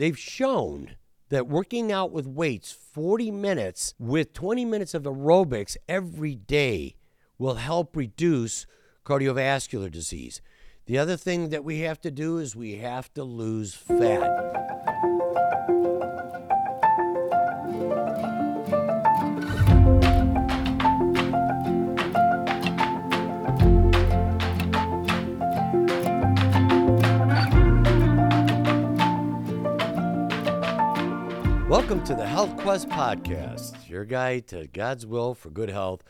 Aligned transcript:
they've 0.00 0.18
shown 0.18 0.96
that 1.28 1.46
working 1.46 1.92
out 1.92 2.10
with 2.10 2.26
weights 2.26 2.72
40 2.72 3.30
minutes 3.30 3.94
with 3.98 4.32
20 4.32 4.64
minutes 4.64 4.94
of 4.94 5.02
aerobics 5.02 5.76
every 5.86 6.34
day 6.34 6.96
will 7.36 7.56
help 7.56 7.94
reduce 7.94 8.66
cardiovascular 9.04 9.90
disease. 9.90 10.40
The 10.86 10.96
other 10.96 11.18
thing 11.18 11.50
that 11.50 11.64
we 11.64 11.80
have 11.80 12.00
to 12.00 12.10
do 12.10 12.38
is 12.38 12.56
we 12.56 12.76
have 12.76 13.12
to 13.12 13.24
lose 13.24 13.74
fat. 13.74 15.09
Welcome 31.90 32.06
to 32.06 32.14
the 32.14 32.24
Health 32.24 32.56
Quest 32.56 32.88
Podcast, 32.88 33.88
your 33.88 34.04
guide 34.04 34.46
to 34.46 34.68
God's 34.68 35.04
will 35.04 35.34
for 35.34 35.50
good 35.50 35.70
health. 35.70 36.04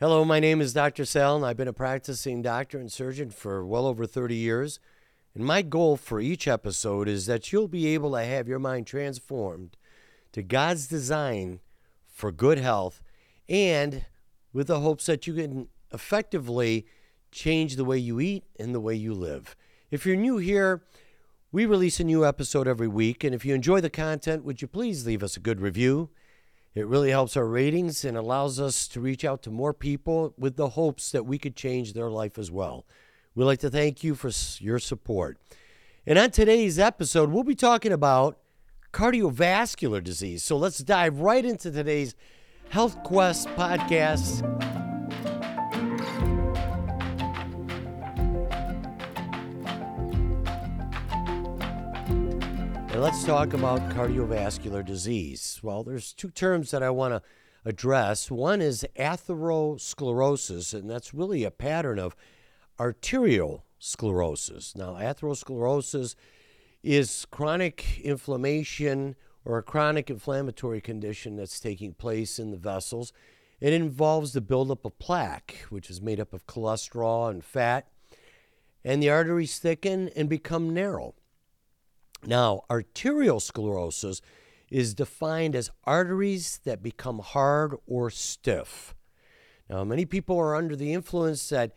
Hello, 0.00 0.24
my 0.24 0.40
name 0.40 0.62
is 0.62 0.72
Dr. 0.72 1.04
Sal, 1.04 1.36
and 1.36 1.44
I've 1.44 1.58
been 1.58 1.68
a 1.68 1.74
practicing 1.74 2.40
doctor 2.40 2.78
and 2.78 2.90
surgeon 2.90 3.28
for 3.28 3.62
well 3.66 3.84
over 3.84 4.06
30 4.06 4.34
years. 4.34 4.80
And 5.34 5.44
my 5.44 5.60
goal 5.60 5.98
for 5.98 6.18
each 6.18 6.48
episode 6.48 7.08
is 7.08 7.26
that 7.26 7.52
you'll 7.52 7.68
be 7.68 7.88
able 7.88 8.12
to 8.12 8.24
have 8.24 8.48
your 8.48 8.58
mind 8.58 8.86
transformed 8.86 9.76
to 10.32 10.42
God's 10.42 10.86
design 10.86 11.60
for 12.06 12.32
good 12.32 12.56
health 12.56 13.02
and 13.50 14.06
with 14.54 14.68
the 14.68 14.80
hopes 14.80 15.04
that 15.04 15.26
you 15.26 15.34
can 15.34 15.68
effectively 15.92 16.86
change 17.30 17.76
the 17.76 17.84
way 17.84 17.98
you 17.98 18.18
eat 18.18 18.44
and 18.58 18.74
the 18.74 18.80
way 18.80 18.94
you 18.94 19.12
live. 19.12 19.56
If 19.90 20.06
you're 20.06 20.16
new 20.16 20.38
here, 20.38 20.82
we 21.52 21.66
release 21.66 22.00
a 22.00 22.04
new 22.04 22.24
episode 22.24 22.66
every 22.66 22.88
week, 22.88 23.22
and 23.22 23.34
if 23.34 23.44
you 23.44 23.54
enjoy 23.54 23.82
the 23.82 23.90
content, 23.90 24.42
would 24.42 24.62
you 24.62 24.68
please 24.68 25.06
leave 25.06 25.22
us 25.22 25.36
a 25.36 25.40
good 25.40 25.60
review? 25.60 26.08
It 26.74 26.86
really 26.86 27.10
helps 27.10 27.36
our 27.36 27.46
ratings 27.46 28.06
and 28.06 28.16
allows 28.16 28.58
us 28.58 28.88
to 28.88 29.00
reach 29.00 29.22
out 29.22 29.42
to 29.42 29.50
more 29.50 29.74
people 29.74 30.32
with 30.38 30.56
the 30.56 30.70
hopes 30.70 31.12
that 31.12 31.26
we 31.26 31.36
could 31.36 31.54
change 31.54 31.92
their 31.92 32.10
life 32.10 32.38
as 32.38 32.50
well. 32.50 32.86
We'd 33.34 33.44
like 33.44 33.60
to 33.60 33.68
thank 33.68 34.02
you 34.02 34.14
for 34.14 34.30
your 34.64 34.78
support. 34.78 35.38
And 36.06 36.18
on 36.18 36.30
today's 36.30 36.78
episode, 36.78 37.30
we'll 37.30 37.44
be 37.44 37.54
talking 37.54 37.92
about 37.92 38.38
cardiovascular 38.94 40.02
disease. 40.02 40.42
So 40.42 40.56
let's 40.56 40.78
dive 40.78 41.20
right 41.20 41.44
into 41.44 41.70
today's 41.70 42.14
Health 42.70 43.02
Quest 43.02 43.48
podcast. 43.48 44.81
And 52.92 53.00
let's 53.00 53.24
talk 53.24 53.54
about 53.54 53.80
cardiovascular 53.88 54.84
disease. 54.84 55.58
Well, 55.62 55.82
there's 55.82 56.12
two 56.12 56.28
terms 56.28 56.72
that 56.72 56.82
I 56.82 56.90
want 56.90 57.14
to 57.14 57.22
address. 57.64 58.30
One 58.30 58.60
is 58.60 58.84
atherosclerosis, 58.98 60.74
and 60.74 60.90
that's 60.90 61.14
really 61.14 61.42
a 61.42 61.50
pattern 61.50 61.98
of 61.98 62.14
arterial 62.78 63.64
sclerosis. 63.78 64.76
Now, 64.76 64.96
atherosclerosis 64.96 66.16
is 66.82 67.26
chronic 67.30 67.98
inflammation 68.04 69.16
or 69.46 69.56
a 69.56 69.62
chronic 69.62 70.10
inflammatory 70.10 70.82
condition 70.82 71.36
that's 71.36 71.60
taking 71.60 71.94
place 71.94 72.38
in 72.38 72.50
the 72.50 72.58
vessels. 72.58 73.10
It 73.58 73.72
involves 73.72 74.34
the 74.34 74.42
buildup 74.42 74.84
of 74.84 74.98
plaque, 74.98 75.64
which 75.70 75.88
is 75.88 76.02
made 76.02 76.20
up 76.20 76.34
of 76.34 76.46
cholesterol 76.46 77.30
and 77.30 77.42
fat, 77.42 77.88
and 78.84 79.02
the 79.02 79.08
arteries 79.08 79.58
thicken 79.58 80.10
and 80.14 80.28
become 80.28 80.74
narrow. 80.74 81.14
Now, 82.24 82.62
arteriosclerosis 82.70 84.20
is 84.70 84.94
defined 84.94 85.54
as 85.54 85.70
arteries 85.84 86.60
that 86.64 86.82
become 86.82 87.18
hard 87.18 87.74
or 87.86 88.10
stiff. 88.10 88.94
Now, 89.68 89.84
many 89.84 90.04
people 90.04 90.38
are 90.38 90.54
under 90.54 90.76
the 90.76 90.92
influence 90.92 91.48
that 91.50 91.72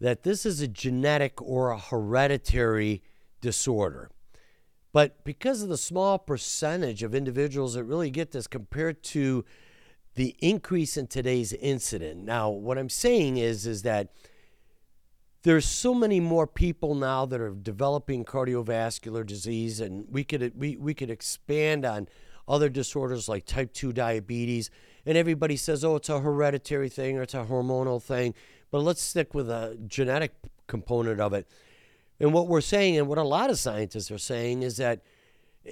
that 0.00 0.24
this 0.24 0.44
is 0.44 0.60
a 0.60 0.66
genetic 0.66 1.40
or 1.40 1.70
a 1.70 1.78
hereditary 1.78 3.04
disorder. 3.40 4.10
But 4.92 5.22
because 5.22 5.62
of 5.62 5.68
the 5.68 5.78
small 5.78 6.18
percentage 6.18 7.04
of 7.04 7.14
individuals 7.14 7.74
that 7.74 7.84
really 7.84 8.10
get 8.10 8.32
this 8.32 8.48
compared 8.48 9.04
to 9.04 9.44
the 10.14 10.34
increase 10.40 10.96
in 10.96 11.06
today's 11.06 11.52
incident. 11.52 12.24
Now, 12.24 12.50
what 12.50 12.78
I'm 12.78 12.88
saying 12.88 13.38
is 13.38 13.66
is 13.66 13.82
that 13.82 14.12
there's 15.42 15.66
so 15.66 15.92
many 15.92 16.20
more 16.20 16.46
people 16.46 16.94
now 16.94 17.26
that 17.26 17.40
are 17.40 17.50
developing 17.50 18.24
cardiovascular 18.24 19.26
disease 19.26 19.80
and 19.80 20.06
we 20.10 20.24
could 20.24 20.52
we, 20.56 20.76
we 20.76 20.94
could 20.94 21.10
expand 21.10 21.84
on 21.84 22.08
other 22.48 22.68
disorders 22.68 23.28
like 23.28 23.44
type 23.46 23.72
2 23.72 23.92
diabetes 23.92 24.70
and 25.06 25.16
everybody 25.16 25.56
says 25.56 25.84
oh 25.84 25.96
it's 25.96 26.08
a 26.08 26.20
hereditary 26.20 26.88
thing 26.88 27.18
or 27.18 27.22
it's 27.22 27.34
a 27.34 27.44
hormonal 27.44 28.02
thing 28.02 28.34
but 28.72 28.80
let's 28.80 29.02
stick 29.02 29.34
with 29.34 29.50
a 29.50 29.78
genetic 29.86 30.32
component 30.66 31.20
of 31.20 31.34
it. 31.34 31.46
And 32.18 32.32
what 32.32 32.48
we're 32.48 32.62
saying 32.62 32.96
and 32.96 33.06
what 33.06 33.18
a 33.18 33.22
lot 33.22 33.50
of 33.50 33.58
scientists 33.58 34.10
are 34.10 34.18
saying 34.18 34.62
is 34.62 34.78
that 34.78 35.02
eh, 35.66 35.70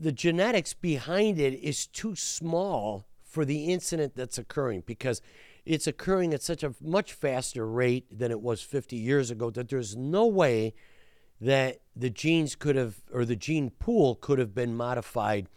the 0.00 0.12
genetics 0.12 0.74
behind 0.74 1.40
it 1.40 1.54
is 1.54 1.86
too 1.86 2.14
small 2.14 3.06
for 3.24 3.46
the 3.46 3.72
incident 3.72 4.14
that's 4.14 4.36
occurring 4.36 4.82
because 4.84 5.22
it's 5.66 5.86
occurring 5.86 6.32
at 6.32 6.42
such 6.42 6.62
a 6.62 6.74
much 6.80 7.12
faster 7.12 7.66
rate 7.66 8.06
than 8.16 8.30
it 8.30 8.40
was 8.40 8.62
50 8.62 8.96
years 8.96 9.30
ago 9.30 9.50
that 9.50 9.68
there's 9.68 9.96
no 9.96 10.26
way 10.26 10.72
that 11.40 11.80
the 11.94 12.08
genes 12.08 12.54
could 12.54 12.76
have, 12.76 13.02
or 13.12 13.24
the 13.24 13.36
gene 13.36 13.70
pool 13.70 14.14
could 14.14 14.38
have 14.38 14.54
been 14.54 14.76
modified 14.76 15.48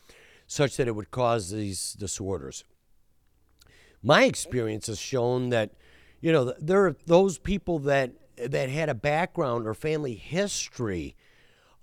such 0.48 0.78
that 0.78 0.88
it 0.88 0.96
would 0.96 1.12
cause 1.12 1.52
these 1.52 1.94
disorders. 1.94 2.64
My 4.02 4.24
experience 4.24 4.88
has 4.88 5.00
shown 5.00 5.50
that, 5.50 5.74
you 6.22 6.32
know, 6.32 6.54
there 6.60 6.86
are 6.86 6.96
those 7.06 7.38
people 7.38 7.80
that 7.80 8.12
that 8.38 8.70
had 8.70 8.88
a 8.88 8.96
background 8.96 9.68
or 9.68 9.74
family 9.74 10.16
history 10.16 11.16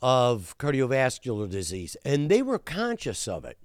of 0.00 0.56
cardiovascular 0.58 1.48
disease, 1.48 1.96
and 2.04 2.30
they 2.30 2.40
were 2.42 2.58
conscious 2.58 3.28
of 3.28 3.44
it. 3.44 3.58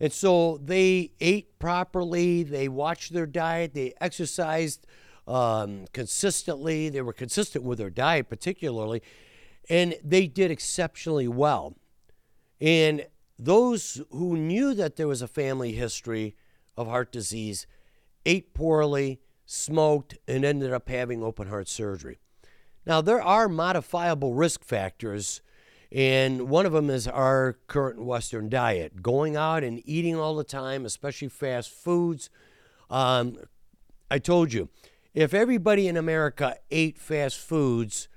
And 0.00 0.12
so 0.12 0.58
they 0.64 1.12
ate 1.20 1.58
properly, 1.58 2.42
they 2.42 2.68
watched 2.68 3.12
their 3.12 3.26
diet, 3.26 3.74
they 3.74 3.92
exercised 4.00 4.86
um, 5.26 5.84
consistently, 5.92 6.88
they 6.88 7.02
were 7.02 7.12
consistent 7.12 7.64
with 7.64 7.78
their 7.78 7.90
diet, 7.90 8.28
particularly, 8.28 9.02
and 9.68 9.94
they 10.02 10.26
did 10.26 10.50
exceptionally 10.50 11.28
well. 11.28 11.76
And 12.60 13.06
those 13.38 14.00
who 14.10 14.36
knew 14.36 14.74
that 14.74 14.96
there 14.96 15.08
was 15.08 15.22
a 15.22 15.28
family 15.28 15.72
history 15.72 16.34
of 16.76 16.86
heart 16.86 17.12
disease 17.12 17.66
ate 18.26 18.54
poorly, 18.54 19.20
smoked, 19.44 20.18
and 20.26 20.44
ended 20.44 20.72
up 20.72 20.88
having 20.88 21.22
open 21.22 21.48
heart 21.48 21.68
surgery. 21.68 22.18
Now, 22.86 23.00
there 23.00 23.22
are 23.22 23.48
modifiable 23.48 24.34
risk 24.34 24.64
factors 24.64 25.42
and 25.92 26.48
one 26.48 26.66
of 26.66 26.72
them 26.72 26.88
is 26.88 27.08
our 27.08 27.58
current 27.66 28.02
Western 28.02 28.48
diet 28.48 29.02
going 29.02 29.36
out 29.36 29.64
and 29.64 29.82
eating 29.84 30.16
all 30.16 30.36
the 30.36 30.44
time, 30.44 30.84
especially 30.84 31.28
fast 31.28 31.70
foods. 31.70 32.30
Um, 32.88 33.38
I 34.10 34.18
told 34.18 34.52
you, 34.52 34.68
if 35.14 35.34
everybody 35.34 35.88
in 35.88 35.96
America 35.96 36.56
ate 36.70 36.98
fast 36.98 37.38
foods, 37.38 38.08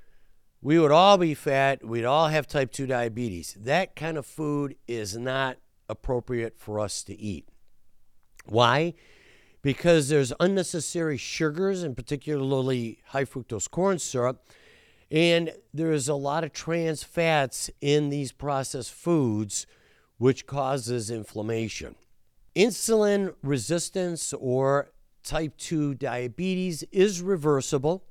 we 0.62 0.78
would 0.80 0.92
all 0.92 1.18
be 1.18 1.34
fat. 1.34 1.84
We'd 1.84 2.06
all 2.06 2.28
have 2.28 2.48
type 2.48 2.72
2 2.72 2.86
diabetes. 2.86 3.58
That 3.60 3.96
kind 3.96 4.18
of 4.18 4.26
food 4.26 4.76
is 4.88 5.18
not 5.18 5.58
appropriate 5.90 6.58
for 6.58 6.80
us 6.80 7.04
to 7.04 7.20
eat. 7.20 7.48
Why? 8.46 8.94
Because 9.62 10.10
there's 10.10 10.34
unnecessary 10.40 11.18
sugars, 11.18 11.82
and 11.82 11.96
particularly 11.96 13.00
high 13.08 13.26
fructose 13.26 13.70
corn 13.70 13.98
syrup, 13.98 14.46
and 15.14 15.52
there 15.72 15.92
is 15.92 16.10
a 16.10 16.16
lot 16.16 16.44
of 16.44 16.52
trans 16.52 17.04
fats 17.04 17.70
in 17.82 18.10
these 18.10 18.32
processed 18.32 18.92
foods, 18.92 19.68
which 20.18 20.48
causes 20.48 21.12
inflammation. 21.12 21.96
Insulin 22.56 23.36
resistance 23.44 24.34
or 24.34 24.92
type 25.24 25.56
2 25.58 25.94
diabetes 25.94 26.84
is 26.92 27.22
reversible. 27.22 28.04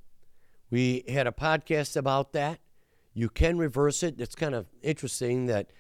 We 0.71 1.05
had 1.09 1.27
a 1.27 1.33
podcast 1.33 1.97
about 1.97 2.33
that. 2.35 2.61
You 3.15 3.29
can 3.29 3.59
reverse 3.59 4.05
it. 4.05 4.21
It's 4.21 4.37
kind 4.37 4.55
of 4.55 4.67
interesting 4.81 5.47
that, 5.47 5.71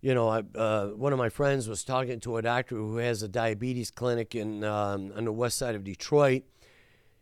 you 0.00 0.14
know, 0.14 0.28
uh, 0.28 0.88
one 0.88 1.12
of 1.12 1.18
my 1.18 1.28
friends 1.28 1.68
was 1.68 1.84
talking 1.84 2.18
to 2.20 2.38
a 2.38 2.42
doctor 2.42 2.74
who 2.74 2.96
has 2.96 3.22
a 3.22 3.28
diabetes 3.28 3.92
clinic 3.92 4.34
in 4.34 4.64
um, 4.64 5.12
on 5.16 5.26
the 5.26 5.32
west 5.32 5.58
side 5.58 5.76
of 5.76 5.84
Detroit, 5.84 6.42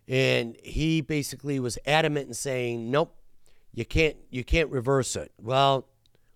and 0.09 0.57
he 0.65 1.03
basically 1.03 1.61
was 1.61 1.79
adamant 1.87 2.27
in 2.27 2.35
saying, 2.35 2.91
"Nope, 2.91 3.17
you 3.75 3.85
can't 3.85 4.17
you 4.31 4.45
can't 4.45 4.71
reverse 4.71 5.17
it. 5.17 5.33
Well, 5.41 5.87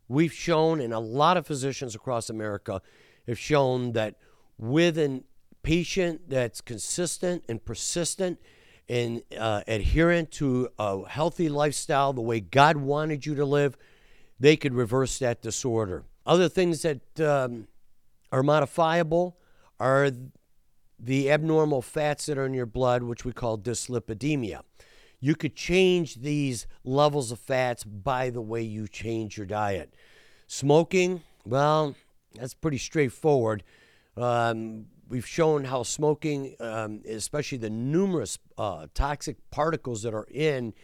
we've 0.08 0.32
shown, 0.32 0.81
and 0.81 0.93
a 0.93 0.99
lot 0.99 1.37
of 1.37 1.46
physicians 1.46 1.94
across 1.94 2.29
America 2.29 2.82
have 3.26 3.38
shown 3.38 3.93
that 3.93 4.17
with 4.58 4.99
a 4.99 5.23
patient 5.62 6.29
that's 6.29 6.61
consistent 6.61 7.44
and 7.49 7.64
persistent 7.64 8.38
and 8.88 9.23
uh, 9.38 9.62
adherent 9.69 10.31
to 10.32 10.69
a 10.79 11.06
healthy 11.06 11.49
lifestyle, 11.49 12.12
the 12.12 12.23
way 12.23 12.40
God 12.40 12.79
wanted 12.79 13.26
you 13.26 13.35
to 13.35 13.44
live, 13.44 13.76
they 14.40 14.56
could 14.56 14.73
reverse 14.73 15.19
that 15.19 15.43
disorder. 15.43 16.05
Other 16.25 16.49
things 16.49 16.82
that 16.82 17.20
um, 17.20 17.69
are 18.32 18.43
modifiable 18.43 19.37
are 19.79 20.11
the 20.99 21.31
abnormal 21.31 21.82
fats 21.82 22.26
that 22.26 22.38
are 22.38 22.46
in 22.46 22.55
your 22.55 22.67
blood, 22.67 23.02
which 23.02 23.25
we 23.25 23.32
call 23.32 23.58
dyslipidemia. 23.58 24.62
You 25.20 25.35
could 25.35 25.56
change 25.56 26.17
these 26.17 26.67
levels 26.85 27.32
of 27.32 27.38
fats 27.41 27.85
by 27.85 28.31
the 28.31 28.41
way 28.41 28.62
you 28.62 28.87
change 28.87 29.37
your 29.37 29.47
diet. 29.47 29.94
Smoking, 30.47 31.23
well, 31.44 31.97
that's 32.35 32.55
pretty 32.55 32.79
straightforward. 32.79 33.65
Um, 34.17 34.87
we've 35.09 35.26
shown 35.26 35.65
how 35.65 35.82
smoking, 35.82 36.55
um, 36.61 37.03
especially 37.09 37.59
the 37.59 37.70
numerous 37.70 38.38
uh, 38.56 38.87
toxic 38.94 39.37
particles 39.50 40.03
that 40.03 40.15
are 40.15 40.29
in 40.31 40.75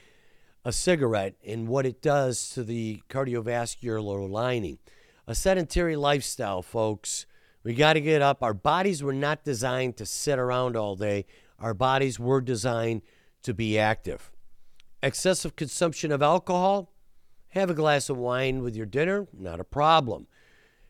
a 0.64 0.72
cigarette, 0.72 1.34
and 1.46 1.68
what 1.68 1.84
it 1.84 2.00
does 2.00 2.48
to 2.50 2.64
the 2.64 3.02
cardiovascular 3.10 4.28
lining. 4.28 4.78
A 5.26 5.34
sedentary 5.34 5.94
lifestyle, 5.94 6.62
folks. 6.62 7.26
We 7.62 7.74
got 7.74 7.94
to 7.94 8.00
get 8.00 8.22
up. 8.22 8.42
Our 8.42 8.54
bodies 8.54 9.02
were 9.02 9.12
not 9.12 9.44
designed 9.44 9.96
to 9.98 10.06
sit 10.06 10.38
around 10.38 10.76
all 10.76 10.96
day. 10.96 11.26
Our 11.58 11.74
bodies 11.74 12.18
were 12.18 12.40
designed 12.40 13.02
to 13.44 13.54
be 13.54 13.78
active. 13.78 14.30
Excessive 15.02 15.56
consumption 15.56 16.10
of 16.10 16.22
alcohol, 16.22 16.92
have 17.50 17.70
a 17.70 17.74
glass 17.74 18.10
of 18.10 18.16
wine 18.16 18.62
with 18.62 18.74
your 18.74 18.86
dinner, 18.86 19.28
not 19.32 19.60
a 19.60 19.64
problem. 19.64 20.26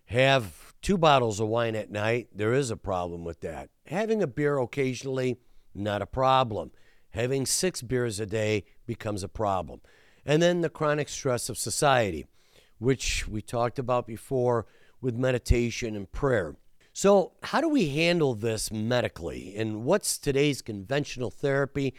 Have 0.07 0.75
two 0.81 0.97
bottles 0.97 1.41
of 1.41 1.49
wine 1.49 1.77
at 1.77 1.91
night, 1.91 2.29
there 2.35 2.55
is 2.55 2.71
a 2.71 2.77
problem 2.77 3.25
with 3.25 3.41
that. 3.41 3.69
Having 3.87 4.23
a 4.23 4.27
beer 4.27 4.59
occasionally, 4.59 5.39
not 5.75 6.03
a 6.03 6.07
problem. 6.07 6.71
Having 7.11 7.47
six 7.47 7.83
beers 7.83 8.19
a 8.21 8.27
day 8.27 8.65
becomes 8.87 9.23
a 9.23 9.29
problem. 9.29 9.81
And 10.25 10.43
then 10.43 10.63
the 10.63 10.71
chronic 10.71 11.09
stress 11.09 11.49
of 11.49 11.59
society, 11.59 12.27
which 12.79 13.29
we 13.29 13.43
talked 13.43 13.79
about 13.79 14.07
before 14.07 14.67
with 15.01 15.17
meditation 15.17 15.95
and 15.95 16.11
prayer. 16.11 16.57
So, 16.93 17.33
how 17.43 17.61
do 17.61 17.69
we 17.69 17.89
handle 17.89 18.35
this 18.35 18.71
medically? 18.71 19.55
And 19.57 19.85
what's 19.85 20.17
today's 20.17 20.63
conventional 20.63 21.31
therapy? 21.31 21.93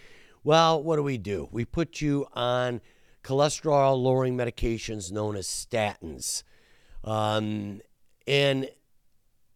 Well, 0.45 0.83
what 0.83 0.97
do 0.97 1.01
we 1.01 1.17
do? 1.17 1.49
We 1.51 1.65
put 1.65 2.01
you 2.01 2.27
on 2.33 2.81
cholesterol 3.23 3.99
lowering 3.99 4.37
medications 4.37 5.11
known 5.11 5.35
as 5.35 5.47
statins. 5.47 6.43
Um, 7.03 7.81
and 8.27 8.69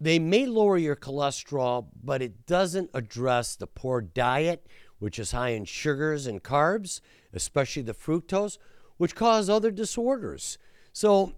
they 0.02 0.18
may 0.18 0.48
lower 0.48 0.80
your 0.80 0.96
cholesterol, 0.96 1.86
but 2.04 2.24
it 2.24 2.48
doesn't 2.48 2.90
address 2.96 3.56
the 3.56 3.68
poor 3.68 4.02
diet, 4.02 4.66
which 4.98 5.20
is 5.20 5.32
high 5.32 5.50
in 5.50 5.66
sugars 5.66 6.26
and 6.26 6.42
carbs, 6.42 7.02
especially 7.34 7.84
the 7.84 7.94
fructose, 7.94 8.58
which 8.98 9.14
cause 9.14 9.48
other 9.48 9.70
disorders. 9.70 10.58
So 10.92 11.34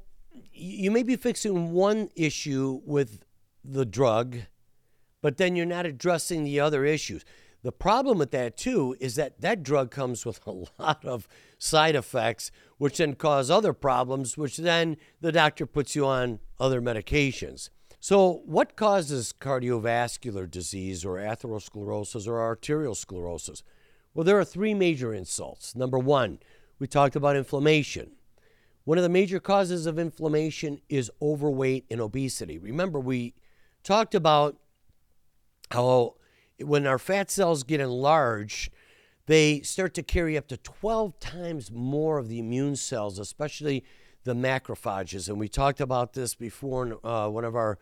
you 0.53 0.91
may 0.91 1.03
be 1.03 1.17
fixing 1.17 1.73
one 1.73 2.07
issue 2.15 2.79
with 2.85 3.25
the 3.65 3.85
drug, 3.85 4.37
but 5.21 5.35
then 5.35 5.57
you're 5.57 5.65
not 5.65 5.85
addressing 5.85 6.45
the 6.45 6.61
other 6.61 6.85
issues. 6.85 7.25
The 7.63 7.71
problem 7.71 8.17
with 8.17 8.31
that, 8.31 8.57
too, 8.57 8.95
is 8.99 9.15
that 9.15 9.41
that 9.41 9.61
drug 9.63 9.91
comes 9.91 10.25
with 10.25 10.39
a 10.47 10.65
lot 10.79 11.05
of 11.05 11.27
side 11.57 11.95
effects, 11.95 12.51
which 12.77 12.97
then 12.97 13.15
cause 13.15 13.49
other 13.51 13.73
problems, 13.73 14.37
which 14.37 14.57
then 14.57 14.97
the 15.19 15.31
doctor 15.31 15.65
puts 15.65 15.95
you 15.95 16.05
on 16.05 16.39
other 16.59 16.81
medications. 16.81 17.69
So, 17.99 18.41
what 18.45 18.75
causes 18.75 19.31
cardiovascular 19.39 20.49
disease 20.49 21.05
or 21.05 21.17
atherosclerosis 21.17 22.27
or 22.27 22.55
arteriosclerosis? 22.55 23.61
Well, 24.13 24.23
there 24.23 24.39
are 24.39 24.45
three 24.45 24.73
major 24.73 25.13
insults. 25.13 25.75
Number 25.75 25.99
one, 25.99 26.39
we 26.79 26.87
talked 26.87 27.15
about 27.15 27.35
inflammation. 27.35 28.13
One 28.85 28.97
of 28.97 29.03
the 29.03 29.09
major 29.09 29.39
causes 29.39 29.85
of 29.85 29.99
inflammation 29.99 30.81
is 30.89 31.11
overweight 31.21 31.85
and 31.91 32.01
obesity. 32.01 32.57
Remember, 32.57 32.99
we 32.99 33.35
talked 33.83 34.15
about 34.15 34.57
how 35.69 36.15
when 36.59 36.87
our 36.87 36.99
fat 36.99 37.31
cells 37.31 37.63
get 37.63 37.79
enlarged, 37.79 38.71
they 39.27 39.61
start 39.61 39.93
to 39.95 40.03
carry 40.03 40.37
up 40.37 40.47
to 40.47 40.57
12 40.57 41.19
times 41.19 41.71
more 41.71 42.17
of 42.17 42.27
the 42.27 42.39
immune 42.39 42.75
cells, 42.75 43.19
especially 43.19 43.83
the 44.23 44.33
macrophages. 44.33 45.29
And 45.29 45.39
we 45.39 45.47
talked 45.47 45.81
about 45.81 46.13
this 46.13 46.35
before 46.35 46.85
in 46.85 46.97
uh, 47.03 47.29
one 47.29 47.45
of 47.45 47.55
our 47.55 47.77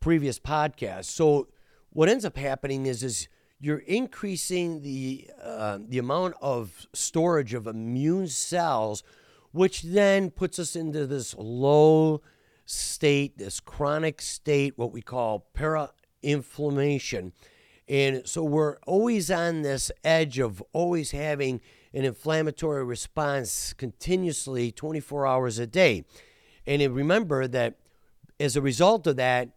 previous 0.00 0.38
podcasts. 0.38 1.06
So, 1.06 1.48
what 1.92 2.08
ends 2.08 2.24
up 2.24 2.36
happening 2.36 2.86
is, 2.86 3.02
is 3.02 3.28
you're 3.58 3.78
increasing 3.78 4.82
the, 4.82 5.28
uh, 5.42 5.78
the 5.86 5.98
amount 5.98 6.34
of 6.40 6.86
storage 6.94 7.52
of 7.52 7.66
immune 7.66 8.28
cells, 8.28 9.02
which 9.52 9.82
then 9.82 10.30
puts 10.30 10.58
us 10.58 10.76
into 10.76 11.06
this 11.06 11.34
low 11.36 12.22
state, 12.64 13.36
this 13.38 13.58
chronic 13.58 14.22
state, 14.22 14.78
what 14.78 14.92
we 14.92 15.02
call 15.02 15.40
para 15.52 15.90
inflammation. 16.22 17.32
And 17.90 18.24
so 18.24 18.44
we're 18.44 18.76
always 18.86 19.32
on 19.32 19.62
this 19.62 19.90
edge 20.04 20.38
of 20.38 20.62
always 20.72 21.10
having 21.10 21.60
an 21.92 22.04
inflammatory 22.04 22.84
response 22.84 23.72
continuously 23.72 24.70
24 24.70 25.26
hours 25.26 25.58
a 25.58 25.66
day. 25.66 26.04
And 26.68 26.80
remember 26.94 27.48
that 27.48 27.74
as 28.38 28.54
a 28.54 28.62
result 28.62 29.08
of 29.08 29.16
that, 29.16 29.48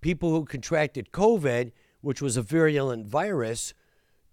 people 0.00 0.30
who 0.30 0.44
contracted 0.44 1.12
COVID, 1.12 1.70
which 2.00 2.20
was 2.20 2.36
a 2.36 2.42
virulent 2.42 3.06
virus, 3.06 3.72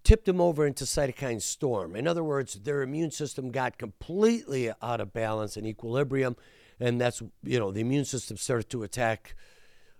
tipped 0.04 0.26
them 0.26 0.42
over 0.42 0.66
into 0.66 0.86
cytokine 0.86 1.40
storm. 1.40 1.96
In 1.96 2.08
other 2.08 2.24
words, 2.24 2.56
their 2.56 2.82
immune 2.82 3.12
system 3.12 3.52
got 3.52 3.78
completely 3.78 4.72
out 4.82 5.00
of 5.00 5.14
balance 5.14 5.58
and 5.58 5.68
equilibrium. 5.68 6.36
And 6.80 7.00
that's, 7.00 7.22
you 7.44 7.60
know, 7.60 7.72
the 7.72 7.82
immune 7.82 8.06
system 8.06 8.36
started 8.36 8.72
to 8.72 8.82
attack 8.82 9.36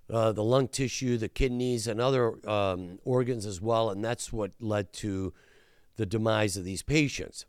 uh, 0.10 0.32
the 0.32 0.44
lung 0.44 0.68
tissue, 0.68 1.18
the 1.18 1.30
kidneys, 1.30 1.88
and 1.88 2.02
other 2.02 2.36
um, 2.48 3.00
organs 3.04 3.46
as 3.46 3.62
well. 3.62 3.90
And 3.90 4.04
that's 4.04 4.34
what 4.34 4.52
led 4.60 4.94
to 4.94 5.34
the 5.96 6.06
demise 6.06 6.58
of 6.58 6.66
these 6.66 6.84
patients. 6.84 7.46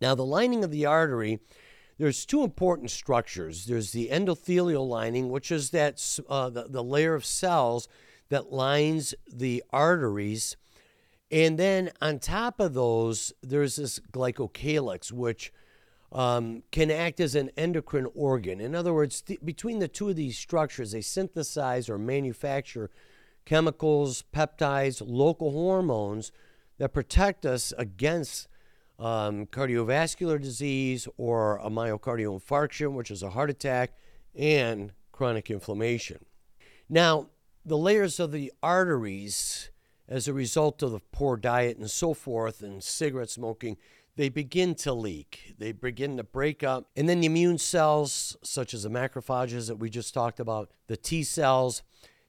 Now, 0.00 0.14
the 0.14 0.24
lining 0.24 0.64
of 0.64 0.70
the 0.70 0.86
artery, 0.86 1.40
there's 1.98 2.26
two 2.26 2.42
important 2.42 2.90
structures. 2.90 3.66
There's 3.66 3.92
the 3.92 4.08
endothelial 4.08 4.86
lining, 4.86 5.30
which 5.30 5.50
is 5.50 5.70
that 5.70 6.18
uh, 6.28 6.50
the, 6.50 6.64
the 6.64 6.82
layer 6.82 7.14
of 7.14 7.24
cells 7.24 7.88
that 8.28 8.52
lines 8.52 9.14
the 9.32 9.62
arteries. 9.70 10.56
And 11.30 11.58
then 11.58 11.90
on 12.00 12.18
top 12.18 12.60
of 12.60 12.74
those, 12.74 13.32
there's 13.42 13.76
this 13.76 13.98
glycocalyx, 14.12 15.12
which 15.12 15.52
um, 16.14 16.62
can 16.70 16.90
act 16.90 17.18
as 17.18 17.34
an 17.34 17.50
endocrine 17.56 18.06
organ. 18.14 18.60
In 18.60 18.74
other 18.74 18.94
words, 18.94 19.20
th- 19.20 19.40
between 19.44 19.80
the 19.80 19.88
two 19.88 20.08
of 20.08 20.16
these 20.16 20.38
structures, 20.38 20.92
they 20.92 21.00
synthesize 21.00 21.90
or 21.90 21.98
manufacture 21.98 22.90
chemicals, 23.44 24.24
peptides, 24.32 25.02
local 25.04 25.50
hormones 25.50 26.30
that 26.78 26.94
protect 26.94 27.44
us 27.44 27.72
against 27.76 28.46
um, 28.98 29.46
cardiovascular 29.46 30.40
disease 30.40 31.08
or 31.16 31.56
a 31.58 31.68
myocardial 31.68 32.40
infarction, 32.40 32.92
which 32.92 33.10
is 33.10 33.22
a 33.22 33.30
heart 33.30 33.50
attack, 33.50 33.92
and 34.36 34.92
chronic 35.10 35.50
inflammation. 35.50 36.24
Now, 36.88 37.28
the 37.64 37.78
layers 37.78 38.20
of 38.20 38.30
the 38.30 38.52
arteries, 38.62 39.70
as 40.08 40.28
a 40.28 40.32
result 40.32 40.82
of 40.82 40.92
the 40.92 41.00
poor 41.12 41.36
diet 41.36 41.76
and 41.76 41.90
so 41.90 42.14
forth, 42.14 42.62
and 42.62 42.82
cigarette 42.82 43.30
smoking, 43.30 43.76
they 44.16 44.28
begin 44.28 44.74
to 44.76 44.92
leak. 44.92 45.54
They 45.58 45.72
begin 45.72 46.16
to 46.16 46.24
break 46.24 46.62
up. 46.62 46.90
And 46.96 47.08
then 47.08 47.20
the 47.20 47.26
immune 47.26 47.58
cells, 47.58 48.36
such 48.42 48.74
as 48.74 48.84
the 48.84 48.88
macrophages 48.88 49.66
that 49.68 49.76
we 49.76 49.90
just 49.90 50.14
talked 50.14 50.40
about, 50.40 50.70
the 50.86 50.96
T 50.96 51.22
cells, 51.22 51.82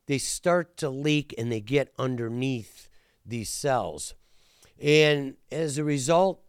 they 0.07 0.17
start 0.17 0.77
to 0.77 0.89
leak 0.89 1.33
and 1.37 1.51
they 1.51 1.61
get 1.61 1.93
underneath 1.97 2.89
these 3.25 3.49
cells. 3.49 4.13
And 4.81 5.35
as 5.51 5.77
a 5.77 5.83
result, 5.83 6.41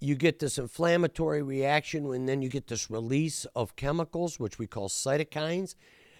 you 0.00 0.14
get 0.14 0.38
this 0.38 0.58
inflammatory 0.58 1.42
reaction, 1.42 2.12
and 2.12 2.28
then 2.28 2.42
you 2.42 2.50
get 2.50 2.66
this 2.66 2.90
release 2.90 3.46
of 3.56 3.74
chemicals, 3.74 4.38
which 4.38 4.58
we 4.58 4.66
call 4.66 4.88
cytokines, 4.88 5.74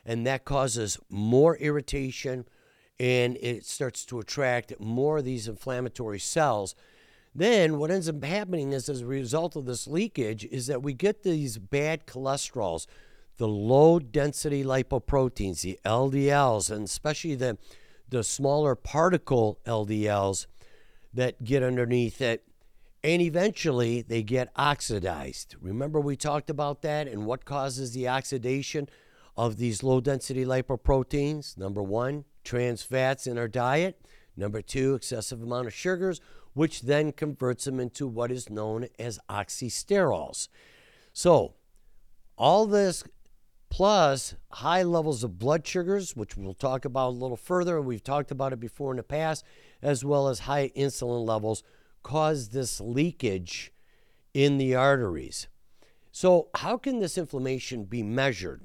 and 0.06 0.26
that 0.26 0.44
causes 0.47 0.99
more 1.11 1.56
irritation 1.59 2.47
and 3.00 3.37
it 3.38 3.64
starts 3.64 4.04
to 4.06 4.21
attract 4.21 4.78
more 4.78 5.18
of 5.18 5.25
these 5.25 5.49
inflammatory 5.49 6.18
cells 6.18 6.75
then 7.34 7.78
what 7.78 7.90
ends 7.90 8.08
up 8.08 8.22
happening 8.22 8.72
is 8.72 8.88
as 8.88 9.00
a 9.00 9.06
result 9.06 9.56
of 9.56 9.66
this 9.66 9.86
leakage 9.86 10.44
is 10.44 10.66
that 10.68 10.82
we 10.82 10.92
get 10.92 11.22
these 11.22 11.58
bad 11.58 12.06
cholesterols, 12.06 12.86
the 13.38 13.48
low 13.48 13.98
density 13.98 14.62
lipoproteins, 14.62 15.62
the 15.62 15.78
LDLs, 15.84 16.70
and 16.70 16.84
especially 16.84 17.34
the 17.34 17.58
the 18.08 18.22
smaller 18.22 18.74
particle 18.74 19.58
LDLs 19.66 20.46
that 21.12 21.42
get 21.42 21.62
underneath 21.62 22.20
it 22.20 22.44
and 23.04 23.20
eventually 23.20 24.00
they 24.00 24.22
get 24.22 24.50
oxidized. 24.56 25.56
Remember 25.60 26.00
we 26.00 26.16
talked 26.16 26.48
about 26.48 26.80
that 26.82 27.06
and 27.06 27.26
what 27.26 27.44
causes 27.44 27.92
the 27.92 28.08
oxidation 28.08 28.88
of 29.36 29.58
these 29.58 29.82
low 29.82 30.00
density 30.00 30.44
lipoproteins? 30.44 31.58
Number 31.58 31.82
1, 31.82 32.24
trans 32.44 32.82
fats 32.82 33.26
in 33.26 33.36
our 33.36 33.46
diet. 33.46 34.00
Number 34.36 34.62
2, 34.62 34.94
excessive 34.94 35.42
amount 35.42 35.66
of 35.66 35.74
sugars 35.74 36.20
which 36.54 36.82
then 36.82 37.12
converts 37.12 37.64
them 37.64 37.78
into 37.78 38.06
what 38.06 38.30
is 38.30 38.48
known 38.48 38.86
as 38.98 39.18
oxysterols. 39.28 40.48
So, 41.12 41.54
All 42.36 42.66
this 42.66 43.04
plus 43.68 44.34
high 44.50 44.82
levels 44.82 45.22
of 45.22 45.38
blood 45.38 45.66
sugars, 45.66 46.16
which 46.16 46.36
we'll 46.36 46.54
talk 46.54 46.84
about 46.84 47.08
a 47.08 47.10
little 47.10 47.36
further, 47.36 47.76
and 47.76 47.86
we've 47.86 48.02
talked 48.02 48.30
about 48.30 48.52
it 48.52 48.60
before 48.60 48.92
in 48.92 48.96
the 48.96 49.02
past, 49.02 49.44
as 49.82 50.04
well 50.04 50.28
as 50.28 50.40
high 50.40 50.70
insulin 50.76 51.24
levels, 51.26 51.62
cause 52.02 52.48
this 52.48 52.80
leakage 52.80 53.72
in 54.32 54.58
the 54.58 54.74
arteries. 54.74 55.48
So, 56.10 56.48
how 56.54 56.76
can 56.76 57.00
this 57.00 57.18
inflammation 57.18 57.84
be 57.84 58.02
measured? 58.02 58.62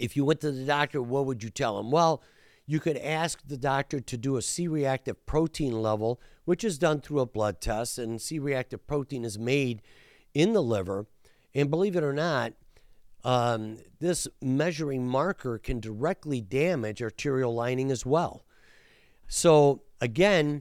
If 0.00 0.16
you 0.16 0.24
went 0.24 0.40
to 0.40 0.52
the 0.52 0.64
doctor, 0.64 1.02
what 1.02 1.26
would 1.26 1.42
you 1.42 1.50
tell 1.50 1.78
him? 1.78 1.90
Well, 1.90 2.22
you 2.70 2.80
could 2.80 2.98
ask 2.98 3.40
the 3.46 3.56
doctor 3.56 3.98
to 3.98 4.16
do 4.18 4.36
a 4.36 4.42
C 4.42 4.68
reactive 4.68 5.24
protein 5.24 5.80
level, 5.80 6.20
which 6.44 6.62
is 6.62 6.76
done 6.76 7.00
through 7.00 7.20
a 7.20 7.26
blood 7.26 7.62
test, 7.62 7.98
and 7.98 8.20
C 8.20 8.38
reactive 8.38 8.86
protein 8.86 9.24
is 9.24 9.38
made 9.38 9.80
in 10.34 10.52
the 10.52 10.62
liver. 10.62 11.06
And 11.54 11.70
believe 11.70 11.96
it 11.96 12.04
or 12.04 12.12
not, 12.12 12.52
um, 13.24 13.78
this 14.00 14.28
measuring 14.42 15.08
marker 15.08 15.56
can 15.56 15.80
directly 15.80 16.42
damage 16.42 17.02
arterial 17.02 17.54
lining 17.54 17.90
as 17.90 18.04
well. 18.04 18.44
So, 19.28 19.80
again, 20.02 20.60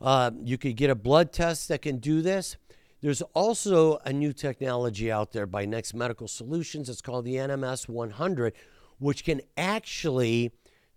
uh, 0.00 0.30
you 0.44 0.56
could 0.56 0.76
get 0.76 0.88
a 0.88 0.94
blood 0.94 1.32
test 1.32 1.66
that 1.66 1.82
can 1.82 1.96
do 1.96 2.22
this. 2.22 2.56
There's 3.00 3.22
also 3.34 3.98
a 4.04 4.12
new 4.12 4.32
technology 4.32 5.10
out 5.10 5.32
there 5.32 5.46
by 5.46 5.64
Next 5.64 5.94
Medical 5.94 6.28
Solutions. 6.28 6.88
It's 6.88 7.02
called 7.02 7.24
the 7.24 7.34
NMS 7.34 7.88
100, 7.88 8.54
which 8.98 9.24
can 9.24 9.40
actually 9.56 10.52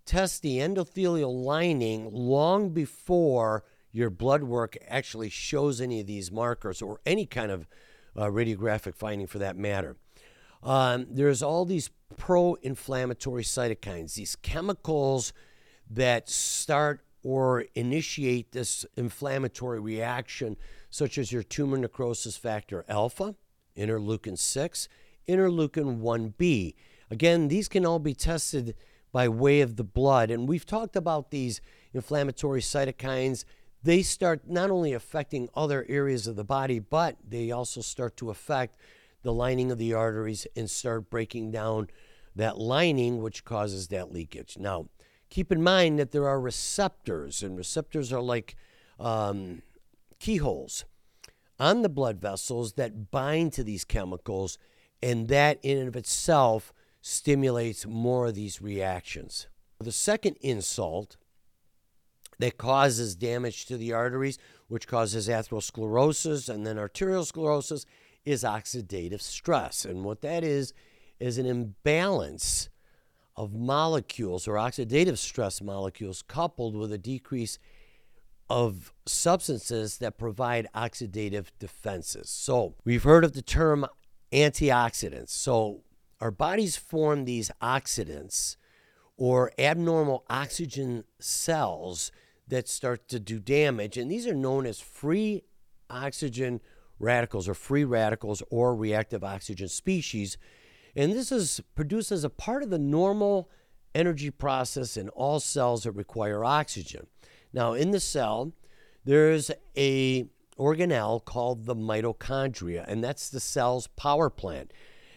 test 0.05 0.41
the 0.41 0.57
endothelial 0.57 1.43
lining 1.43 2.09
long 2.11 2.69
before 2.69 3.63
your 3.91 4.09
blood 4.09 4.43
work 4.43 4.75
actually 4.87 5.29
shows 5.29 5.79
any 5.79 6.01
of 6.01 6.07
these 6.07 6.31
markers 6.31 6.81
or 6.81 6.99
any 7.05 7.25
kind 7.25 7.51
of 7.51 7.67
uh, 8.15 8.25
radiographic 8.25 8.95
finding 8.95 9.27
for 9.27 9.39
that 9.39 9.55
matter. 9.55 9.95
Um, 10.63 11.07
there's 11.09 11.43
all 11.43 11.65
these 11.65 11.89
pro 12.17 12.55
inflammatory 12.55 13.43
cytokines, 13.43 14.15
these 14.15 14.35
chemicals 14.35 15.33
that 15.89 16.29
start 16.29 17.01
or 17.23 17.65
initiate 17.75 18.51
this 18.51 18.85
inflammatory 18.95 19.79
reaction 19.79 20.57
such 20.89 21.17
as 21.17 21.31
your 21.31 21.43
tumor 21.43 21.77
necrosis 21.77 22.37
factor 22.37 22.85
alpha, 22.87 23.35
interleukin 23.77 24.37
6, 24.37 24.87
interleukin 25.27 25.99
1b. 26.01 26.75
Again, 27.09 27.47
these 27.47 27.67
can 27.67 27.85
all 27.85 27.99
be 27.99 28.13
tested 28.13 28.75
by 29.13 29.29
way 29.29 29.61
of 29.61 29.77
the 29.77 29.83
blood. 29.85 30.29
And 30.29 30.49
we've 30.49 30.65
talked 30.65 30.97
about 30.97 31.31
these 31.31 31.61
inflammatory 31.93 32.59
cytokines. 32.59 33.45
They 33.81 34.01
start 34.01 34.49
not 34.49 34.71
only 34.71 34.91
affecting 34.91 35.47
other 35.55 35.85
areas 35.87 36.27
of 36.27 36.35
the 36.35 36.43
body, 36.43 36.79
but 36.79 37.15
they 37.25 37.51
also 37.51 37.79
start 37.79 38.17
to 38.17 38.31
affect 38.31 38.75
the 39.21 39.31
lining 39.31 39.71
of 39.71 39.77
the 39.77 39.93
arteries 39.93 40.47
and 40.55 40.69
start 40.69 41.09
breaking 41.09 41.51
down 41.51 41.87
that 42.35 42.57
lining, 42.57 43.21
which 43.21 43.45
causes 43.45 43.87
that 43.87 44.11
leakage. 44.11 44.57
Now, 44.57 44.87
keep 45.29 45.51
in 45.51 45.61
mind 45.61 45.99
that 45.99 46.11
there 46.11 46.27
are 46.27 46.41
receptors, 46.41 47.43
and 47.43 47.55
receptors 47.55 48.11
are 48.11 48.21
like 48.21 48.55
um, 48.99 49.61
keyholes 50.19 50.85
on 51.59 51.83
the 51.83 51.89
blood 51.89 52.19
vessels 52.19 52.73
that 52.73 53.11
bind 53.11 53.53
to 53.53 53.63
these 53.63 53.85
chemicals, 53.85 54.57
and 55.03 55.27
that 55.27 55.59
in 55.61 55.77
and 55.77 55.87
of 55.87 55.95
itself 55.95 56.73
stimulates 57.05 57.85
more 57.85 58.27
of 58.27 58.35
these 58.35 58.61
reactions. 58.61 59.47
The 59.79 59.91
second 59.91 60.37
insult 60.39 61.17
that 62.39 62.57
causes 62.57 63.13
damage 63.13 63.65
to 63.65 63.75
the 63.75 63.91
arteries, 63.91 64.39
which 64.69 64.87
causes 64.87 65.27
atherosclerosis 65.27 66.47
and 66.47 66.65
then 66.65 66.77
arteriosclerosis, 66.77 67.85
is 68.23 68.45
oxidative 68.45 69.21
stress. 69.21 69.83
And 69.83 70.05
what 70.05 70.21
that 70.21 70.45
is, 70.45 70.73
is 71.19 71.37
an 71.37 71.45
imbalance 71.45 72.69
of 73.35 73.53
molecules 73.53 74.47
or 74.47 74.53
oxidative 74.53 75.17
stress 75.17 75.61
molecules 75.61 76.21
coupled 76.21 76.73
with 76.73 76.93
a 76.93 76.97
decrease 76.97 77.59
of 78.49 78.93
substances 79.05 79.97
that 79.97 80.17
provide 80.17 80.69
oxidative 80.73 81.47
defenses. 81.59 82.29
So, 82.29 82.75
we've 82.85 83.03
heard 83.03 83.25
of 83.25 83.33
the 83.33 83.41
term 83.41 83.85
antioxidants. 84.31 85.29
So, 85.29 85.81
our 86.19 86.31
bodies 86.31 86.75
form 86.75 87.25
these 87.25 87.51
oxidants 87.61 88.57
or 89.17 89.51
abnormal 89.57 90.25
oxygen 90.29 91.03
cells 91.19 92.11
that 92.47 92.67
start 92.67 93.07
to 93.09 93.19
do 93.19 93.39
damage. 93.39 93.97
And 93.97 94.09
these 94.09 94.27
are 94.27 94.33
known 94.33 94.65
as 94.65 94.79
free 94.79 95.43
oxygen 95.89 96.61
radicals 96.99 97.47
or 97.47 97.53
free 97.53 97.83
radicals 97.83 98.41
or 98.49 98.75
reactive 98.75 99.23
oxygen 99.23 99.67
species. 99.67 100.37
And 100.95 101.11
this 101.11 101.31
is 101.31 101.61
produced 101.75 102.11
as 102.11 102.23
a 102.23 102.29
part 102.29 102.63
of 102.63 102.69
the 102.69 102.79
normal 102.79 103.49
energy 103.95 104.31
process 104.31 104.97
in 104.97 105.09
all 105.09 105.39
cells 105.39 105.83
that 105.83 105.91
require 105.91 106.43
oxygen. 106.43 107.07
Now, 107.51 107.73
in 107.73 107.91
the 107.91 107.99
cell, 107.99 108.53
there's 109.05 109.51
a 109.77 110.27
organelle 110.57 111.23
called 111.23 111.65
the 111.65 111.75
mitochondria, 111.75 112.85
and 112.87 113.03
that's 113.03 113.29
the 113.29 113.39
cell's 113.39 113.87
power 113.87 114.29
plant. 114.29 114.71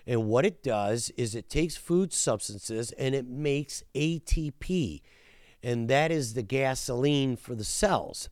And 0.06 0.28
what 0.28 0.46
it 0.46 0.62
does 0.62 1.10
is 1.16 1.34
it 1.34 1.50
takes 1.50 1.76
food 1.76 2.12
substances 2.12 2.92
and 2.92 3.14
it 3.14 3.26
makes 3.26 3.82
ATP, 3.94 5.02
and 5.62 5.88
that 5.88 6.12
is 6.12 6.34
the 6.34 6.42
gasoline 6.42 7.36
for 7.36 7.54
the 7.54 7.64
cells. 7.64 8.28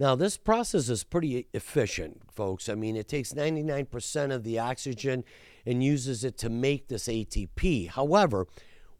Now, 0.00 0.14
this 0.14 0.36
process 0.36 0.88
is 0.88 1.02
pretty 1.04 1.46
efficient, 1.52 2.22
folks. 2.32 2.68
I 2.68 2.74
mean, 2.74 2.96
it 2.96 3.08
takes 3.08 3.32
99% 3.32 4.32
of 4.32 4.44
the 4.44 4.58
oxygen 4.58 5.24
and 5.66 5.82
uses 5.82 6.24
it 6.24 6.38
to 6.38 6.48
make 6.48 6.88
this 6.88 7.08
ATP. 7.08 7.88
However, 7.88 8.46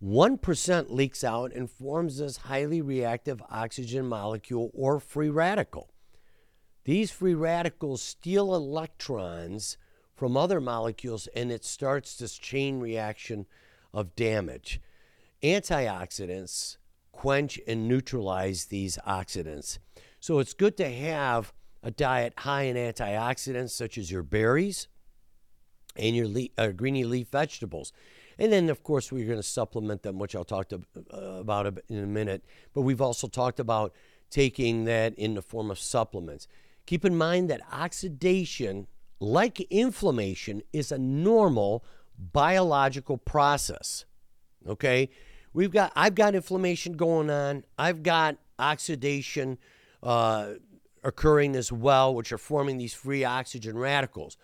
1% 0.02 0.90
leaks 0.90 1.24
out 1.24 1.52
and 1.52 1.70
forms 1.70 2.18
this 2.18 2.36
highly 2.38 2.80
reactive 2.80 3.42
oxygen 3.50 4.06
molecule 4.06 4.70
or 4.74 5.00
free 5.00 5.30
radical. 5.30 5.90
These 6.84 7.10
free 7.10 7.34
radicals 7.34 8.02
steal 8.02 8.54
electrons 8.54 9.76
from 10.18 10.36
other 10.36 10.60
molecules 10.60 11.28
and 11.28 11.52
it 11.52 11.64
starts 11.64 12.16
this 12.16 12.36
chain 12.36 12.80
reaction 12.80 13.46
of 13.94 14.16
damage. 14.16 14.80
Antioxidants 15.42 16.76
quench 17.12 17.60
and 17.68 17.86
neutralize 17.86 18.66
these 18.66 18.98
oxidants. 19.06 19.78
So 20.18 20.40
it's 20.40 20.54
good 20.54 20.76
to 20.78 20.88
have 20.88 21.52
a 21.82 21.92
diet 21.92 22.32
high 22.38 22.62
in 22.62 22.76
antioxidants, 22.76 23.70
such 23.70 23.96
as 23.96 24.10
your 24.10 24.24
berries 24.24 24.88
and 25.96 26.16
your 26.16 26.28
uh, 26.56 26.68
greeny 26.68 27.04
leaf 27.04 27.28
vegetables. 27.28 27.92
And 28.38 28.52
then, 28.52 28.70
of 28.70 28.82
course, 28.82 29.10
we're 29.10 29.26
going 29.26 29.38
to 29.38 29.42
supplement 29.42 30.02
them, 30.02 30.18
which 30.18 30.34
I'll 30.34 30.44
talk 30.44 30.68
to, 30.68 30.82
uh, 31.12 31.16
about 31.16 31.66
in 31.88 32.02
a 32.02 32.06
minute. 32.06 32.44
But 32.72 32.82
we've 32.82 33.00
also 33.00 33.28
talked 33.28 33.60
about 33.60 33.92
taking 34.30 34.84
that 34.84 35.14
in 35.14 35.34
the 35.34 35.42
form 35.42 35.70
of 35.70 35.78
supplements. 35.78 36.46
Keep 36.86 37.04
in 37.04 37.16
mind 37.16 37.50
that 37.50 37.60
oxidation, 37.72 38.86
like 39.20 39.60
inflammation, 39.70 40.62
is 40.72 40.92
a 40.92 40.98
normal 40.98 41.84
biological 42.18 43.18
process. 43.18 44.04
Okay? 44.66 45.10
We've 45.52 45.70
got 45.72 45.92
I've 45.96 46.14
got 46.14 46.34
inflammation 46.34 46.92
going 46.94 47.30
on. 47.30 47.64
I've 47.78 48.02
got 48.02 48.36
oxidation 48.58 49.58
uh, 50.02 50.54
occurring 51.02 51.56
as 51.56 51.72
well, 51.72 52.14
which 52.14 52.32
are 52.32 52.38
forming 52.38 52.78
these 52.78 52.94
free 52.94 53.24
oxygen 53.24 53.78
radicals. 53.78 54.36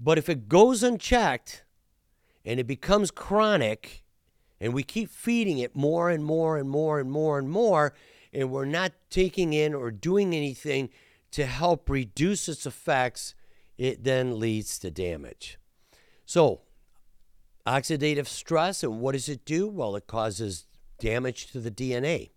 But 0.00 0.16
if 0.16 0.28
it 0.28 0.48
goes 0.48 0.82
unchecked, 0.82 1.64
and 2.48 2.58
it 2.58 2.66
becomes 2.66 3.10
chronic 3.10 4.02
and 4.58 4.72
we 4.72 4.82
keep 4.82 5.10
feeding 5.10 5.58
it 5.58 5.76
more 5.76 6.08
and 6.08 6.24
more 6.24 6.56
and 6.56 6.70
more 6.70 6.98
and 6.98 7.10
more 7.10 7.38
and 7.38 7.50
more 7.50 7.92
and 8.32 8.50
we're 8.50 8.64
not 8.64 8.92
taking 9.10 9.52
in 9.52 9.74
or 9.74 9.90
doing 9.90 10.34
anything 10.34 10.88
to 11.30 11.44
help 11.44 11.90
reduce 11.90 12.48
its 12.48 12.64
effects 12.64 13.34
it 13.78 14.04
then 14.04 14.38
leads 14.38 14.78
to 14.78 14.90
damage 14.90 15.58
so 16.26 16.60
oxidative 17.66 18.26
stress 18.26 18.82
and 18.82 19.00
what 19.00 19.12
does 19.12 19.28
it 19.28 19.44
do 19.44 19.66
well 19.68 19.96
it 19.96 20.06
causes 20.06 20.66
damage 20.98 21.46
to 21.50 21.60
the 21.60 21.70
dna 21.70 22.30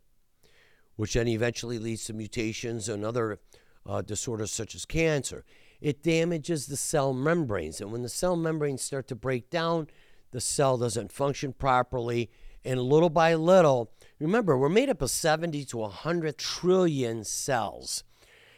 which 0.96 1.14
then 1.14 1.28
eventually 1.28 1.80
leads 1.80 2.06
to 2.06 2.14
mutations 2.14 2.88
and 2.88 3.04
other 3.04 3.40
uh, 3.86 4.02
disorders 4.02 4.52
such 4.52 4.76
as 4.76 4.86
cancer 4.86 5.44
it 5.82 6.04
damages 6.04 6.68
the 6.68 6.78
cell 6.78 7.12
membranes. 7.12 7.82
And 7.82 7.92
when 7.92 8.04
the 8.04 8.10
cell 8.10 8.36
membranes 8.36 8.84
start 8.84 9.08
to 9.08 9.16
break 9.16 9.50
down, 9.50 9.88
the 10.30 10.40
cell 10.40 10.78
doesn't 10.78 11.12
function 11.12 11.54
properly. 11.54 12.30
And 12.64 12.80
little 12.80 13.10
by 13.10 13.34
little, 13.34 13.92
remember, 14.20 14.56
we're 14.56 14.70
made 14.70 14.90
up 14.90 15.02
of 15.02 15.10
70 15.10 15.66
to 15.66 15.78
100 15.78 16.38
trillion 16.38 17.24
cells. 17.24 18.04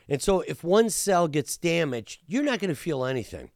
And 0.09 0.21
so 0.21 0.41
if 0.41 0.63
one 0.63 0.89
cell 0.89 1.27
gets 1.27 1.57
damaged, 1.57 2.21
you're 2.27 2.43
not 2.43 2.59
going 2.59 2.69
to 2.69 2.75
feel 2.75 3.05
anything. 3.05 3.51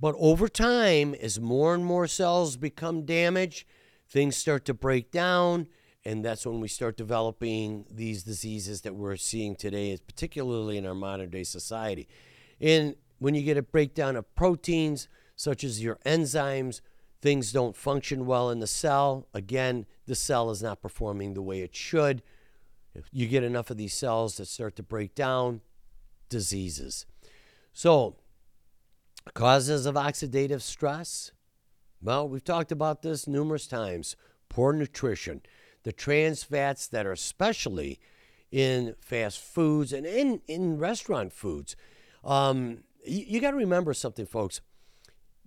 But 0.00 0.16
over 0.18 0.48
time, 0.48 1.14
as 1.14 1.40
more 1.40 1.74
and 1.74 1.84
more 1.84 2.06
cells 2.06 2.56
become 2.56 3.04
damaged, 3.04 3.66
things 4.08 4.36
start 4.36 4.64
to 4.66 4.74
break 4.74 5.10
down. 5.10 5.68
And 6.04 6.24
that's 6.24 6.44
when 6.44 6.60
we 6.60 6.68
start 6.68 6.96
developing 6.96 7.86
these 7.90 8.24
diseases 8.24 8.82
that 8.82 8.94
we're 8.94 9.16
seeing 9.16 9.56
today, 9.56 9.96
particularly 10.06 10.76
in 10.76 10.84
our 10.84 10.94
modern 10.94 11.30
day 11.30 11.44
society. 11.44 12.08
And 12.60 12.96
when 13.18 13.34
you 13.34 13.42
get 13.42 13.56
a 13.56 13.62
breakdown 13.62 14.16
of 14.16 14.34
proteins, 14.34 15.08
such 15.36 15.64
as 15.64 15.82
your 15.82 15.98
enzymes, 16.04 16.80
things 17.22 17.52
don't 17.52 17.76
function 17.76 18.26
well 18.26 18.50
in 18.50 18.60
the 18.60 18.66
cell. 18.66 19.26
Again, 19.32 19.86
the 20.06 20.14
cell 20.14 20.50
is 20.50 20.62
not 20.62 20.82
performing 20.82 21.32
the 21.32 21.42
way 21.42 21.62
it 21.62 21.74
should. 21.74 22.22
If 22.94 23.06
you 23.10 23.26
get 23.26 23.42
enough 23.42 23.70
of 23.70 23.76
these 23.76 23.94
cells 23.94 24.36
that 24.36 24.46
start 24.46 24.76
to 24.76 24.82
break 24.82 25.14
down, 25.14 25.62
diseases. 26.34 27.06
So, 27.72 28.16
causes 29.34 29.86
of 29.86 29.94
oxidative 29.94 30.62
stress? 30.62 31.30
Well, 32.02 32.28
we've 32.28 32.42
talked 32.42 32.72
about 32.72 33.02
this 33.02 33.28
numerous 33.28 33.68
times. 33.68 34.16
Poor 34.48 34.72
nutrition, 34.72 35.42
the 35.84 35.92
trans 35.92 36.42
fats 36.42 36.88
that 36.88 37.06
are 37.06 37.12
especially 37.12 38.00
in 38.50 38.96
fast 38.98 39.38
foods 39.38 39.92
and 39.92 40.04
in, 40.04 40.40
in 40.48 40.76
restaurant 40.76 41.32
foods. 41.32 41.76
Um, 42.24 42.82
you, 43.06 43.24
you 43.28 43.40
got 43.40 43.52
to 43.52 43.56
remember 43.56 43.94
something, 43.94 44.26
folks. 44.26 44.60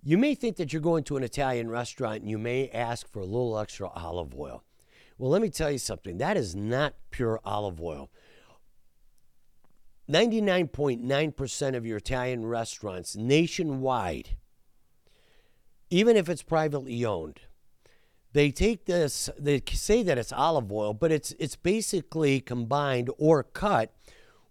You 0.02 0.16
may 0.16 0.34
think 0.34 0.56
that 0.56 0.72
you're 0.72 0.80
going 0.80 1.04
to 1.04 1.18
an 1.18 1.22
Italian 1.22 1.68
restaurant 1.68 2.22
and 2.22 2.30
you 2.30 2.38
may 2.38 2.70
ask 2.70 3.06
for 3.06 3.20
a 3.20 3.26
little 3.26 3.58
extra 3.58 3.88
olive 3.90 4.34
oil. 4.34 4.64
Well, 5.18 5.30
let 5.30 5.42
me 5.42 5.50
tell 5.50 5.70
you 5.70 5.78
something. 5.78 6.16
That 6.16 6.38
is 6.38 6.56
not 6.56 6.94
pure 7.10 7.40
olive 7.44 7.78
oil. 7.78 8.08
99.9% 10.10 11.76
of 11.76 11.84
your 11.84 11.98
Italian 11.98 12.46
restaurants 12.46 13.14
nationwide, 13.14 14.30
even 15.90 16.16
if 16.16 16.28
it's 16.28 16.42
privately 16.42 17.04
owned, 17.04 17.40
they 18.32 18.50
take 18.50 18.86
this, 18.86 19.28
they 19.38 19.62
say 19.72 20.02
that 20.02 20.18
it's 20.18 20.32
olive 20.32 20.70
oil, 20.72 20.94
but 20.94 21.12
it's, 21.12 21.32
it's 21.38 21.56
basically 21.56 22.40
combined 22.40 23.10
or 23.18 23.42
cut 23.42 23.94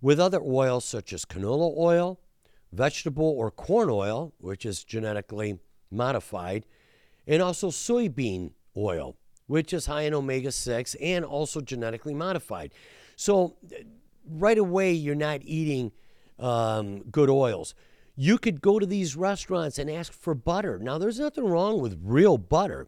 with 0.02 0.20
other 0.20 0.42
oils 0.42 0.86
such 0.86 1.14
as 1.14 1.26
canola 1.26 1.76
oil, 1.78 2.20
vegetable 2.72 3.30
or 3.30 3.50
corn 3.50 3.90
oil, 3.90 4.34
which 4.40 4.66
is 4.66 4.84
genetically 4.84 5.60
modified, 5.90 6.66
and 7.26 7.42
also 7.42 7.70
soybean 7.70 8.52
oil, 8.76 9.16
which 9.48 9.74
is 9.74 9.86
high 9.86 10.04
in 10.04 10.14
omega 10.14 10.52
6 10.52 10.96
and 10.96 11.26
also 11.26 11.62
genetically 11.62 12.14
modified. 12.14 12.74
So, 13.16 13.58
right 14.30 14.58
away, 14.58 14.92
you're 14.94 15.16
not 15.16 15.42
eating 15.44 15.92
um, 16.40 17.04
good 17.12 17.30
oils. 17.30 17.74
You 18.16 18.38
could 18.38 18.62
go 18.62 18.80
to 18.80 18.86
these 18.86 19.16
restaurants 19.16 19.78
and 19.78 19.90
ask 19.90 20.12
for 20.12 20.34
butter. 20.34 20.80
Now, 20.80 20.98
there's 20.98 21.20
nothing 21.20 21.46
wrong 21.46 21.80
with 21.80 22.00
real 22.04 22.38
butter, 22.38 22.88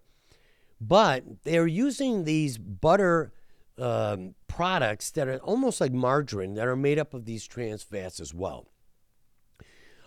but 0.81 1.23
they're 1.43 1.67
using 1.67 2.23
these 2.23 2.57
butter 2.57 3.31
um, 3.77 4.35
products 4.47 5.11
that 5.11 5.27
are 5.27 5.37
almost 5.37 5.79
like 5.79 5.91
margarine 5.91 6.55
that 6.55 6.67
are 6.67 6.75
made 6.75 6.99
up 6.99 7.13
of 7.13 7.25
these 7.25 7.45
trans 7.47 7.83
fats 7.83 8.19
as 8.19 8.33
well. 8.33 8.67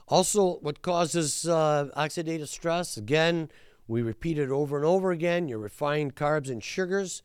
Also, 0.08 0.58
what 0.58 0.82
causes 0.82 1.48
uh, 1.48 1.88
oxidative 1.96 2.48
stress? 2.48 2.96
Again, 2.96 3.48
we 3.86 4.02
repeat 4.02 4.38
it 4.38 4.50
over 4.50 4.76
and 4.76 4.84
over 4.84 5.10
again 5.10 5.48
your 5.48 5.58
refined 5.58 6.14
carbs 6.14 6.50
and 6.50 6.62
sugars, 6.62 7.22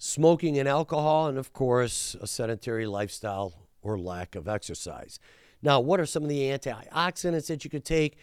smoking 0.00 0.58
and 0.58 0.66
alcohol, 0.66 1.28
and 1.28 1.38
of 1.38 1.52
course, 1.52 2.16
a 2.20 2.26
sedentary 2.26 2.86
lifestyle 2.86 3.68
or 3.82 3.98
lack 3.98 4.34
of 4.34 4.48
exercise. 4.48 5.20
Now, 5.62 5.78
what 5.78 6.00
are 6.00 6.06
some 6.06 6.22
of 6.22 6.28
the 6.30 6.40
antioxidants 6.40 7.46
that 7.48 7.62
you 7.64 7.70
could 7.70 7.84
take? 7.84 8.16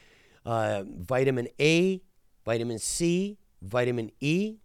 Uh, 0.44 0.84
vitamin 0.88 1.48
A, 1.60 2.02
vitamin 2.44 2.80
C, 2.80 3.38
vitamin 3.62 4.12
E, 4.20 4.58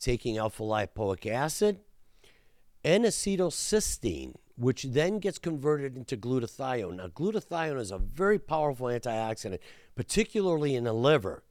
taking 0.00 0.36
alpha 0.38 0.62
lipoic 0.62 1.26
acid, 1.30 1.78
and 2.84 3.04
acetylcysteine 3.04 4.34
which 4.58 4.84
then 4.84 5.18
gets 5.18 5.38
converted 5.38 5.96
into 5.96 6.16
glutathione. 6.16 6.96
Now, 6.96 7.08
glutathione 7.08 7.78
is 7.78 7.90
a 7.90 7.98
very 7.98 8.38
powerful 8.38 8.86
antioxidant, 8.86 9.58
particularly 9.94 10.74
in 10.74 10.84
the 10.84 10.94
liver, 10.94 11.42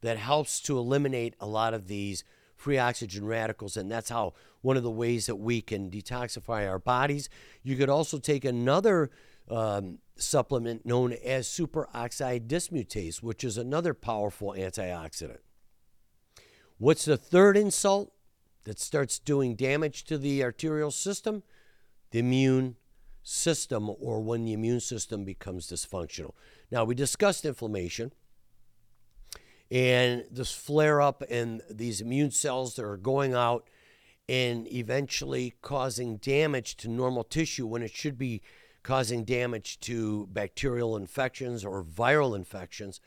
that 0.00 0.18
helps 0.18 0.60
to 0.60 0.78
eliminate 0.78 1.34
a 1.40 1.46
lot 1.46 1.72
of 1.72 1.88
these 1.88 2.24
free 2.64 2.78
oxygen 2.78 3.26
radicals. 3.26 3.76
And 3.76 3.90
that's 3.90 4.08
how 4.08 4.32
one 4.62 4.76
of 4.76 4.82
the 4.82 4.90
ways 4.90 5.26
that 5.26 5.36
we 5.36 5.60
can 5.60 5.90
detoxify 5.90 6.68
our 6.68 6.78
bodies. 6.78 7.28
You 7.62 7.76
could 7.76 7.90
also 7.90 8.18
take 8.18 8.44
another 8.44 9.10
um, 9.48 9.98
supplement 10.16 10.86
known 10.86 11.12
as 11.12 11.46
superoxide 11.46 12.46
dismutase, 12.46 13.22
which 13.22 13.44
is 13.44 13.58
another 13.58 13.94
powerful 13.94 14.54
antioxidant. 14.56 15.38
What's 16.78 17.04
the 17.04 17.16
third 17.16 17.56
insult 17.56 18.12
that 18.64 18.80
starts 18.80 19.18
doing 19.18 19.54
damage 19.54 20.04
to 20.04 20.18
the 20.18 20.42
arterial 20.42 20.90
system? 20.90 21.42
the 22.14 22.20
immune 22.20 22.76
system 23.24 23.90
or 23.98 24.20
when 24.20 24.44
the 24.44 24.52
immune 24.52 24.78
system 24.78 25.24
becomes 25.24 25.66
dysfunctional. 25.66 26.30
Now, 26.70 26.84
we 26.84 26.94
discussed 26.94 27.44
inflammation 27.44 28.12
and 29.70 30.24
this 30.30 30.52
flare 30.52 31.00
up 31.00 31.22
in 31.22 31.62
these 31.70 32.00
immune 32.00 32.30
cells 32.30 32.76
that 32.76 32.84
are 32.84 32.96
going 32.96 33.34
out 33.34 33.68
and 34.28 34.70
eventually 34.72 35.54
causing 35.62 36.16
damage 36.16 36.76
to 36.76 36.88
normal 36.88 37.24
tissue 37.24 37.66
when 37.66 37.82
it 37.82 37.90
should 37.90 38.16
be 38.16 38.42
causing 38.82 39.24
damage 39.24 39.80
to 39.80 40.28
bacterial 40.30 40.96
infections 40.96 41.64
or 41.64 41.82
viral 41.82 42.36
infections, 42.36 43.00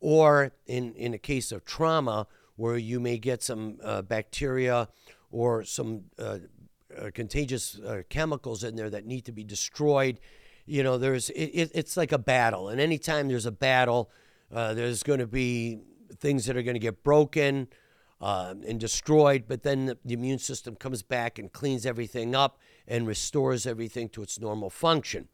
or 0.00 0.52
in, 0.66 0.94
in 0.94 1.14
a 1.14 1.18
case 1.18 1.52
of 1.52 1.64
trauma, 1.64 2.26
where 2.54 2.76
you 2.76 2.98
may 2.98 3.18
get 3.18 3.42
some 3.42 3.78
uh, 3.82 4.02
bacteria 4.02 4.88
or 5.30 5.64
some 5.64 6.04
uh, 6.18 6.38
uh, 6.96 7.10
contagious 7.12 7.78
uh, 7.80 8.02
chemicals 8.08 8.64
in 8.64 8.76
there 8.76 8.88
that 8.88 9.04
need 9.04 9.24
to 9.24 9.32
be 9.32 9.44
destroyed. 9.44 10.18
You 10.64 10.82
know, 10.82 10.96
there's 10.96 11.30
it, 11.30 11.70
it's 11.74 11.96
like 11.96 12.12
a 12.12 12.18
battle, 12.18 12.68
and 12.68 12.80
anytime 12.80 13.28
there's 13.28 13.46
a 13.46 13.52
battle, 13.52 14.10
uh, 14.52 14.74
there's 14.74 15.02
going 15.02 15.18
to 15.18 15.26
be 15.26 15.80
things 16.18 16.46
that 16.46 16.56
are 16.56 16.62
going 16.62 16.74
to 16.74 16.80
get 16.80 17.02
broken 17.02 17.68
uh, 18.20 18.54
and 18.66 18.80
destroyed. 18.80 19.44
But 19.48 19.62
then 19.62 19.86
the, 19.86 19.98
the 20.04 20.14
immune 20.14 20.38
system 20.38 20.76
comes 20.76 21.02
back 21.02 21.38
and 21.38 21.52
cleans 21.52 21.86
everything 21.86 22.34
up 22.34 22.58
and 22.86 23.06
restores 23.06 23.66
everything 23.66 24.08
to 24.10 24.22
its 24.22 24.40
normal 24.40 24.70
function. 24.70 25.28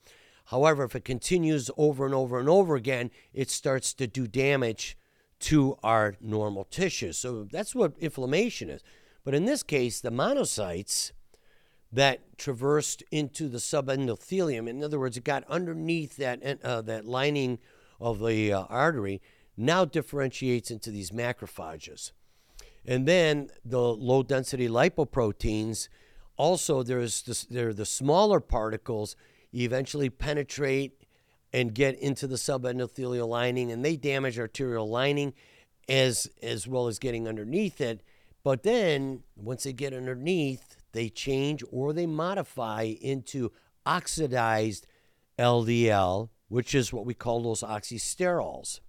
However, 0.46 0.84
if 0.84 0.96
it 0.96 1.04
continues 1.04 1.70
over 1.76 2.04
and 2.04 2.14
over 2.14 2.38
and 2.38 2.48
over 2.48 2.74
again, 2.74 3.10
it 3.32 3.50
starts 3.50 3.94
to 3.94 4.06
do 4.06 4.26
damage 4.26 4.96
to 5.40 5.76
our 5.82 6.16
normal 6.20 6.64
tissues. 6.64 7.18
So 7.18 7.44
that's 7.50 7.74
what 7.74 7.94
inflammation 7.98 8.70
is. 8.70 8.82
But 9.24 9.34
in 9.34 9.44
this 9.44 9.62
case, 9.62 10.00
the 10.00 10.10
monocytes 10.10 11.12
that 11.92 12.38
traversed 12.38 13.02
into 13.10 13.48
the 13.48 13.58
subendothelium. 13.58 14.68
In 14.68 14.82
other 14.82 14.98
words, 14.98 15.16
it 15.16 15.24
got 15.24 15.44
underneath 15.48 16.16
that, 16.16 16.64
uh, 16.64 16.80
that 16.82 17.04
lining 17.04 17.58
of 18.00 18.18
the 18.18 18.52
uh, 18.52 18.64
artery, 18.64 19.20
now 19.56 19.84
differentiates 19.84 20.70
into 20.70 20.90
these 20.90 21.10
macrophages. 21.10 22.12
And 22.84 23.06
then 23.06 23.50
the 23.64 23.80
low 23.80 24.22
density 24.22 24.68
lipoproteins, 24.68 25.88
also 26.36 26.82
there's 26.82 27.22
this, 27.22 27.44
they're 27.44 27.72
the 27.72 27.86
smaller 27.86 28.40
particles, 28.40 29.14
eventually 29.52 30.10
penetrate 30.10 31.04
and 31.52 31.74
get 31.74 31.98
into 31.98 32.26
the 32.26 32.36
subendothelial 32.36 33.28
lining, 33.28 33.70
and 33.70 33.84
they 33.84 33.96
damage 33.96 34.38
arterial 34.38 34.88
lining 34.88 35.34
as, 35.88 36.28
as 36.42 36.66
well 36.66 36.88
as 36.88 36.98
getting 36.98 37.28
underneath 37.28 37.80
it. 37.80 38.02
But 38.42 38.62
then 38.62 39.22
once 39.36 39.64
they 39.64 39.72
get 39.72 39.92
underneath, 39.92 40.76
they 40.92 41.08
change 41.08 41.62
or 41.70 41.92
they 41.92 42.06
modify 42.06 42.94
into 43.00 43.52
oxidized 43.84 44.86
LDL, 45.38 46.30
which 46.48 46.74
is 46.74 46.92
what 46.92 47.06
we 47.06 47.14
call 47.14 47.42
those 47.42 47.62
oxysterols. 47.62 48.80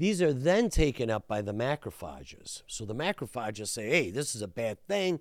These 0.00 0.22
are 0.22 0.32
then 0.32 0.70
taken 0.70 1.10
up 1.10 1.28
by 1.28 1.42
the 1.42 1.52
macrophages. 1.52 2.62
So 2.66 2.86
the 2.86 2.94
macrophages 2.94 3.68
say, 3.68 3.90
hey, 3.90 4.10
this 4.10 4.34
is 4.34 4.40
a 4.40 4.48
bad 4.48 4.82
thing. 4.88 5.20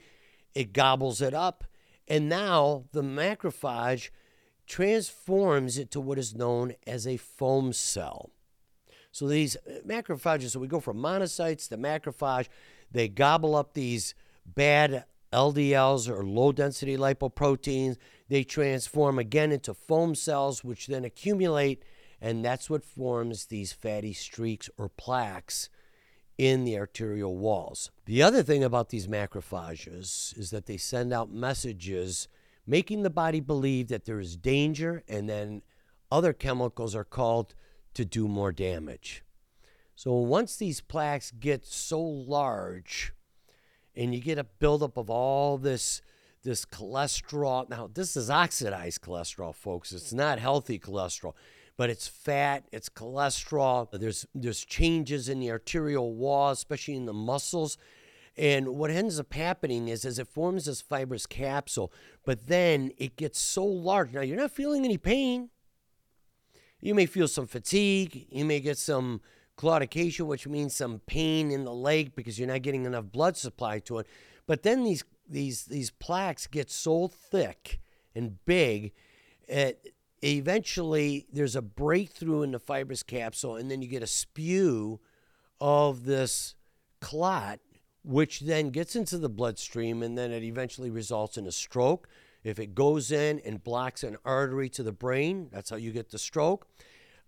It 0.56 0.72
gobbles 0.72 1.22
it 1.22 1.34
up. 1.34 1.65
And 2.08 2.30
now 2.30 2.86
the 2.94 3.02
macrophage 3.02 4.10
transforms 4.65 5.78
it 5.78 5.92
to 5.92 6.00
what 6.00 6.18
is 6.18 6.34
known 6.34 6.76
as 6.88 7.06
a 7.06 7.18
foam 7.18 7.74
cell. 7.74 8.30
So 9.12 9.28
these 9.28 9.58
macrophages, 9.86 10.52
so 10.52 10.62
we 10.62 10.68
go 10.70 10.80
from 10.80 10.96
monocytes 10.96 11.68
to 11.68 11.78
macrophage, 11.78 12.48
they 12.89 13.10
gobble 13.10 13.58
up 13.58 13.74
these 13.74 14.15
bad 14.46 15.04
LDLs 15.34 16.08
or 16.08 16.24
low 16.24 16.54
density 16.54 16.96
lipoproteins. 16.96 17.98
They 18.30 18.46
transform 18.46 19.20
again 19.20 19.52
into 19.52 19.74
foam 19.74 20.15
cells, 20.15 20.63
which 20.63 20.88
then 20.88 21.04
accumulate, 21.04 21.84
and 22.22 22.44
that's 22.44 22.70
what 22.70 22.84
forms 22.84 23.46
these 23.46 23.74
fatty 23.74 24.14
streaks 24.14 24.70
or 24.78 24.90
plaques 24.90 25.70
in 26.38 26.64
the 26.64 26.78
arterial 26.78 27.38
walls. 27.38 27.92
The 28.06 28.24
other 28.24 28.44
thing 28.44 28.64
about 28.64 28.90
these 28.90 29.08
macrophages 29.08 30.38
is 30.38 30.52
that 30.52 30.66
they 30.66 30.78
send 30.78 31.14
out 31.14 31.32
messages 31.32 32.28
making 32.66 33.04
the 33.04 33.10
body 33.10 33.40
believe 33.40 33.88
that 33.88 34.06
there 34.06 34.20
is 34.20 34.38
danger, 34.38 35.04
and 35.08 35.28
then 35.28 35.64
other 36.12 36.34
chemicals 36.34 36.96
are 36.96 37.04
called 37.04 37.56
to 37.96 38.06
do 38.06 38.28
more 38.28 38.52
damage. 38.52 39.24
So 39.96 40.14
once 40.14 40.56
these 40.56 40.80
plaques 40.80 41.32
get 41.32 41.66
so 41.66 42.00
large, 42.00 43.12
and 43.96 44.14
you 44.14 44.22
get 44.22 44.38
a 44.38 44.44
buildup 44.44 44.98
of 44.98 45.10
all 45.10 45.58
this 45.58 46.02
this 46.42 46.64
cholesterol. 46.64 47.70
Now, 47.70 47.90
this 47.94 48.16
is 48.16 48.30
oxidized 48.30 49.02
cholesterol, 49.02 49.54
folks. 49.54 49.92
It's 49.92 50.14
not 50.14 50.40
healthy 50.40 50.80
cholesterol. 50.80 51.34
But 51.80 51.89
it's 51.89 52.10
fat, 52.10 52.65
it's 52.74 52.89
cholesterol. 52.89 53.89
There's 53.89 54.26
there's 54.36 54.65
changes 54.65 55.30
in 55.30 55.39
the 55.39 55.50
arterial 55.50 56.13
wall, 56.13 56.52
especially 56.52 56.96
in 56.96 57.06
the 57.06 57.13
muscles. 57.13 57.78
And 58.36 58.76
what 58.76 58.92
ends 58.92 59.18
up 59.18 59.34
happening 59.34 59.88
is, 59.88 60.04
as 60.04 60.20
it 60.20 60.28
forms 60.28 60.65
this 60.65 60.82
fibrous 60.82 61.26
capsule, 61.26 61.94
but 62.26 62.48
then 62.48 62.92
it 62.98 63.15
gets 63.15 63.39
so 63.39 63.63
large. 63.63 64.12
Now 64.12 64.20
you're 64.20 64.36
not 64.36 64.52
feeling 64.52 64.84
any 64.84 64.98
pain. 64.98 65.52
You 66.82 66.94
may 66.96 67.06
feel 67.06 67.30
some 67.30 67.48
fatigue. 67.48 68.28
You 68.30 68.44
may 68.44 68.60
get 68.60 68.78
some 68.78 69.22
claudication, 69.58 70.26
which 70.26 70.46
means 70.48 70.76
some 70.76 71.00
pain 71.08 71.50
in 71.50 71.63
the 71.63 71.74
leg 71.74 72.13
because 72.13 72.38
you're 72.38 72.50
not 72.50 72.62
getting 72.62 72.84
enough 72.84 73.06
blood 73.06 73.38
supply 73.38 73.80
to 73.80 74.00
it. 74.00 74.08
But 74.48 74.63
then 74.63 74.84
these 74.84 75.06
these 75.30 75.63
these 75.63 75.92
plaques 75.92 76.46
get 76.46 76.70
so 76.70 77.08
thick 77.08 77.80
and 78.13 78.44
big, 78.44 78.92
it, 79.48 79.94
eventually 80.24 81.26
there's 81.32 81.56
a 81.56 81.62
breakthrough 81.62 82.44
in 82.44 82.52
the 82.52 82.60
fibrous 82.60 83.04
capsule, 83.04 83.56
and 83.56 83.70
then 83.70 83.82
you 83.82 83.88
get 83.88 84.04
a 84.04 84.08
spew 84.08 85.00
of 85.60 86.06
this 86.06 86.56
clot, 87.00 87.60
which 88.04 88.42
then 88.42 88.70
gets 88.70 88.96
into 88.96 89.18
the 89.18 89.30
bloodstream, 89.30 90.02
and 90.04 90.18
then 90.18 90.32
it 90.32 90.44
eventually 90.44 90.90
results 90.90 91.38
in 91.38 91.48
a 91.48 91.52
stroke. 91.52 92.08
If 92.44 92.60
it 92.60 92.74
goes 92.74 93.12
in 93.12 93.40
and 93.40 93.64
blocks 93.64 94.04
an 94.04 94.18
artery 94.24 94.70
to 94.70 94.84
the 94.84 94.92
brain, 94.92 95.50
that's 95.52 95.70
how 95.70 95.76
you 95.76 95.92
get 95.92 96.12
the 96.12 96.20
stroke. 96.20 96.68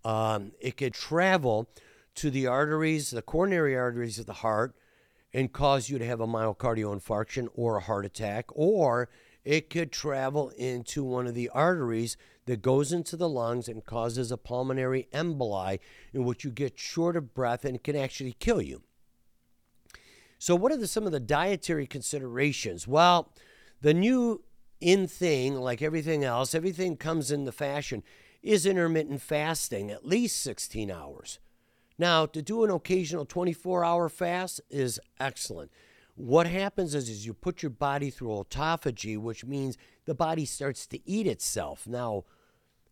Um, 0.03 0.53
it 0.59 0.77
could 0.77 0.93
travel 0.93 1.69
to 2.15 2.29
the 2.29 2.47
arteries, 2.47 3.11
the 3.11 3.21
coronary 3.21 3.75
arteries 3.75 4.19
of 4.19 4.25
the 4.25 4.33
heart, 4.33 4.75
and 5.33 5.51
cause 5.51 5.89
you 5.89 5.97
to 5.97 6.05
have 6.05 6.19
a 6.19 6.27
myocardial 6.27 6.97
infarction 6.97 7.47
or 7.53 7.77
a 7.77 7.81
heart 7.81 8.05
attack, 8.05 8.45
or 8.49 9.09
it 9.43 9.69
could 9.69 9.91
travel 9.91 10.49
into 10.57 11.03
one 11.03 11.27
of 11.27 11.35
the 11.35 11.49
arteries 11.49 12.17
that 12.45 12.61
goes 12.61 12.91
into 12.91 13.15
the 13.15 13.29
lungs 13.29 13.67
and 13.67 13.85
causes 13.85 14.31
a 14.31 14.37
pulmonary 14.37 15.07
emboli, 15.13 15.79
in 16.13 16.23
which 16.23 16.43
you 16.43 16.51
get 16.51 16.79
short 16.79 17.15
of 17.15 17.33
breath 17.33 17.65
and 17.65 17.83
can 17.83 17.95
actually 17.95 18.33
kill 18.33 18.61
you. 18.61 18.81
So, 20.39 20.55
what 20.55 20.71
are 20.71 20.77
the, 20.77 20.87
some 20.87 21.05
of 21.05 21.11
the 21.11 21.19
dietary 21.19 21.85
considerations? 21.85 22.87
Well, 22.87 23.31
the 23.81 23.93
new 23.93 24.43
in 24.79 25.07
thing, 25.07 25.55
like 25.55 25.81
everything 25.81 26.23
else, 26.23 26.55
everything 26.55 26.97
comes 26.97 27.31
in 27.31 27.45
the 27.45 27.51
fashion, 27.51 28.03
is 28.41 28.65
intermittent 28.65 29.21
fasting, 29.21 29.91
at 29.91 30.05
least 30.05 30.41
16 30.41 30.89
hours. 30.89 31.37
Now, 31.97 32.25
to 32.25 32.41
do 32.41 32.63
an 32.63 32.71
occasional 32.71 33.25
24 33.25 33.85
hour 33.85 34.09
fast 34.09 34.59
is 34.71 34.99
excellent. 35.19 35.71
What 36.21 36.45
happens 36.45 36.93
is, 36.93 37.09
is 37.09 37.25
you 37.25 37.33
put 37.33 37.63
your 37.63 37.71
body 37.71 38.11
through 38.11 38.29
autophagy, 38.29 39.17
which 39.17 39.43
means 39.43 39.75
the 40.05 40.13
body 40.13 40.45
starts 40.45 40.85
to 40.87 40.99
eat 41.09 41.25
itself. 41.25 41.87
Now, 41.87 42.25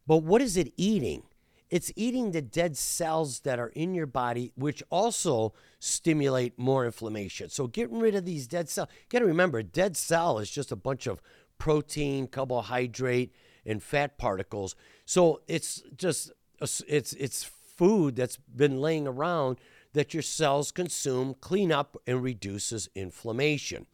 but 0.07 0.23
what 0.23 0.41
is 0.41 0.57
it 0.57 0.73
eating? 0.77 1.21
It's 1.69 1.91
eating 1.95 2.31
the 2.31 2.41
dead 2.41 2.75
cells 2.75 3.41
that 3.41 3.59
are 3.59 3.67
in 3.67 3.93
your 3.93 4.07
body, 4.07 4.51
which 4.55 4.81
also 4.89 5.53
stimulate 5.77 6.57
more 6.57 6.87
inflammation. 6.87 7.49
So 7.49 7.67
getting 7.67 7.99
rid 7.99 8.15
of 8.15 8.25
these 8.25 8.47
dead 8.47 8.67
cells. 8.67 8.89
You 8.91 9.05
got 9.09 9.19
to 9.19 9.25
remember, 9.25 9.61
dead 9.61 9.95
cell 9.95 10.39
is 10.39 10.49
just 10.49 10.71
a 10.71 10.75
bunch 10.75 11.05
of 11.05 11.21
protein, 11.59 12.25
carbohydrate, 12.25 13.31
and 13.63 13.83
fat 13.83 14.17
particles. 14.17 14.75
So 15.05 15.41
it's 15.47 15.83
just 15.95 16.31
it's 16.59 17.13
it's 17.13 17.43
food 17.43 18.15
that's 18.15 18.37
been 18.37 18.81
laying 18.81 19.07
around 19.07 19.59
that 19.93 20.13
your 20.13 20.23
cells 20.23 20.71
consume, 20.71 21.35
clean 21.39 21.71
up, 21.71 21.97
and 22.05 22.23
reduces 22.23 22.89
inflammation. 22.95 23.87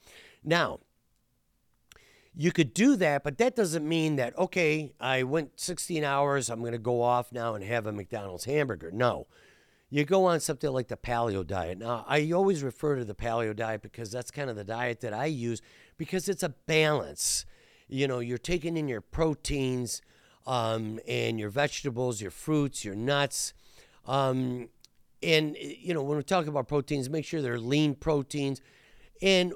Now, 0.43 0.79
you 2.33 2.51
could 2.51 2.73
do 2.73 2.95
that, 2.97 3.23
but 3.23 3.37
that 3.37 3.55
doesn't 3.55 3.87
mean 3.87 4.17
that, 4.17 4.37
okay, 4.37 4.93
I 4.99 5.23
went 5.23 5.59
16 5.59 6.03
hours, 6.03 6.49
I'm 6.49 6.59
going 6.59 6.73
to 6.73 6.77
go 6.77 7.01
off 7.01 7.31
now 7.31 7.55
and 7.55 7.63
have 7.63 7.87
a 7.87 7.93
McDonald's 7.93 8.45
hamburger. 8.45 8.91
No. 8.91 9.27
You 9.89 10.03
go 10.03 10.25
on 10.25 10.41
something 10.41 10.71
like 10.71 10.89
the 10.89 10.97
paleo 10.97 11.45
diet. 11.45 11.77
Now, 11.77 12.03
I 12.07 12.31
always 12.31 12.63
refer 12.63 12.97
to 12.97 13.05
the 13.05 13.15
paleo 13.15 13.55
diet 13.55 13.81
because 13.81 14.11
that's 14.11 14.31
kind 14.31 14.49
of 14.49 14.57
the 14.57 14.63
diet 14.63 14.99
that 15.01 15.13
I 15.13 15.27
use 15.27 15.61
because 15.95 16.27
it's 16.27 16.43
a 16.43 16.49
balance. 16.49 17.45
You 17.87 18.07
know, 18.07 18.19
you're 18.19 18.37
taking 18.37 18.75
in 18.75 18.89
your 18.89 18.99
proteins 18.99 20.01
um, 20.45 20.99
and 21.07 21.39
your 21.39 21.49
vegetables, 21.49 22.19
your 22.19 22.31
fruits, 22.31 22.83
your 22.83 22.95
nuts 22.95 23.53
um, 24.07 24.69
and, 25.25 25.55
you 25.57 25.93
know, 25.93 26.03
when 26.03 26.15
we're 26.17 26.21
talking 26.21 26.49
about 26.49 26.67
proteins, 26.67 27.09
make 27.09 27.25
sure 27.25 27.41
they're 27.41 27.59
lean 27.59 27.95
proteins. 27.95 28.61
And 29.21 29.53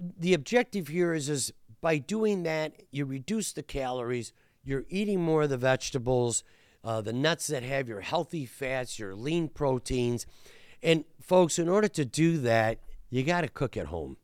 the 0.00 0.34
objective 0.34 0.88
here 0.88 1.12
is, 1.12 1.28
is 1.28 1.52
by 1.80 1.98
doing 1.98 2.42
that, 2.44 2.72
you 2.90 3.04
reduce 3.04 3.52
the 3.52 3.62
calories, 3.62 4.32
you're 4.64 4.86
eating 4.88 5.20
more 5.20 5.42
of 5.42 5.50
the 5.50 5.58
vegetables, 5.58 6.42
uh, 6.82 7.00
the 7.00 7.12
nuts 7.12 7.46
that 7.48 7.62
have 7.62 7.86
your 7.88 8.00
healthy 8.00 8.46
fats, 8.46 8.98
your 8.98 9.14
lean 9.14 9.48
proteins. 9.48 10.26
And, 10.82 11.04
folks, 11.20 11.58
in 11.58 11.68
order 11.68 11.88
to 11.88 12.04
do 12.04 12.38
that, 12.38 12.78
you 13.10 13.22
got 13.22 13.42
to 13.42 13.48
cook 13.48 13.76
at 13.76 13.86
home. 13.86 14.16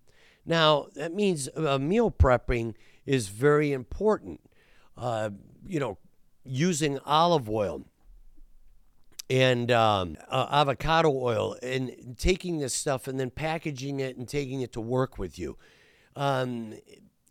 Now, 0.45 0.87
that 0.95 1.13
means 1.15 1.49
uh, 1.57 1.79
meal 1.79 2.11
prepping 2.11 2.75
is 3.07 3.29
very 3.29 3.73
important. 3.73 4.41
Uh, 4.97 5.31
you 5.67 5.79
know, 5.79 5.99
using 6.45 6.99
olive 7.05 7.49
oil, 7.49 7.85
and 9.33 9.73
um, 9.73 10.19
uh, 10.29 10.47
avocado 10.51 11.11
oil 11.11 11.57
and 11.63 12.17
taking 12.19 12.59
this 12.59 12.75
stuff 12.75 13.09
and 13.09 13.19
then 13.19 13.31
packaging 13.31 13.99
it 13.99 14.19
and 14.19 14.29
taking 14.29 14.61
it 14.61 14.73
to 14.73 14.81
work 14.81 15.19
with 15.19 15.39
you. 15.39 15.57
Um, 16.15 16.75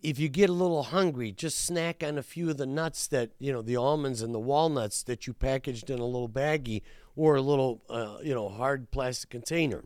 if 0.01 0.17
you 0.17 0.27
get 0.27 0.49
a 0.49 0.53
little 0.53 0.81
hungry, 0.81 1.31
just 1.31 1.63
snack 1.63 2.03
on 2.03 2.17
a 2.17 2.23
few 2.23 2.49
of 2.49 2.57
the 2.57 2.65
nuts 2.65 3.05
that, 3.09 3.29
you 3.37 3.53
know, 3.53 3.61
the 3.61 3.75
almonds 3.75 4.23
and 4.23 4.33
the 4.33 4.39
walnuts 4.39 5.03
that 5.03 5.27
you 5.27 5.33
packaged 5.33 5.91
in 5.91 5.99
a 5.99 6.05
little 6.05 6.27
baggie 6.27 6.81
or 7.15 7.35
a 7.35 7.41
little, 7.41 7.83
uh, 7.87 8.17
you 8.23 8.33
know, 8.33 8.49
hard 8.49 8.89
plastic 8.89 9.29
container. 9.29 9.83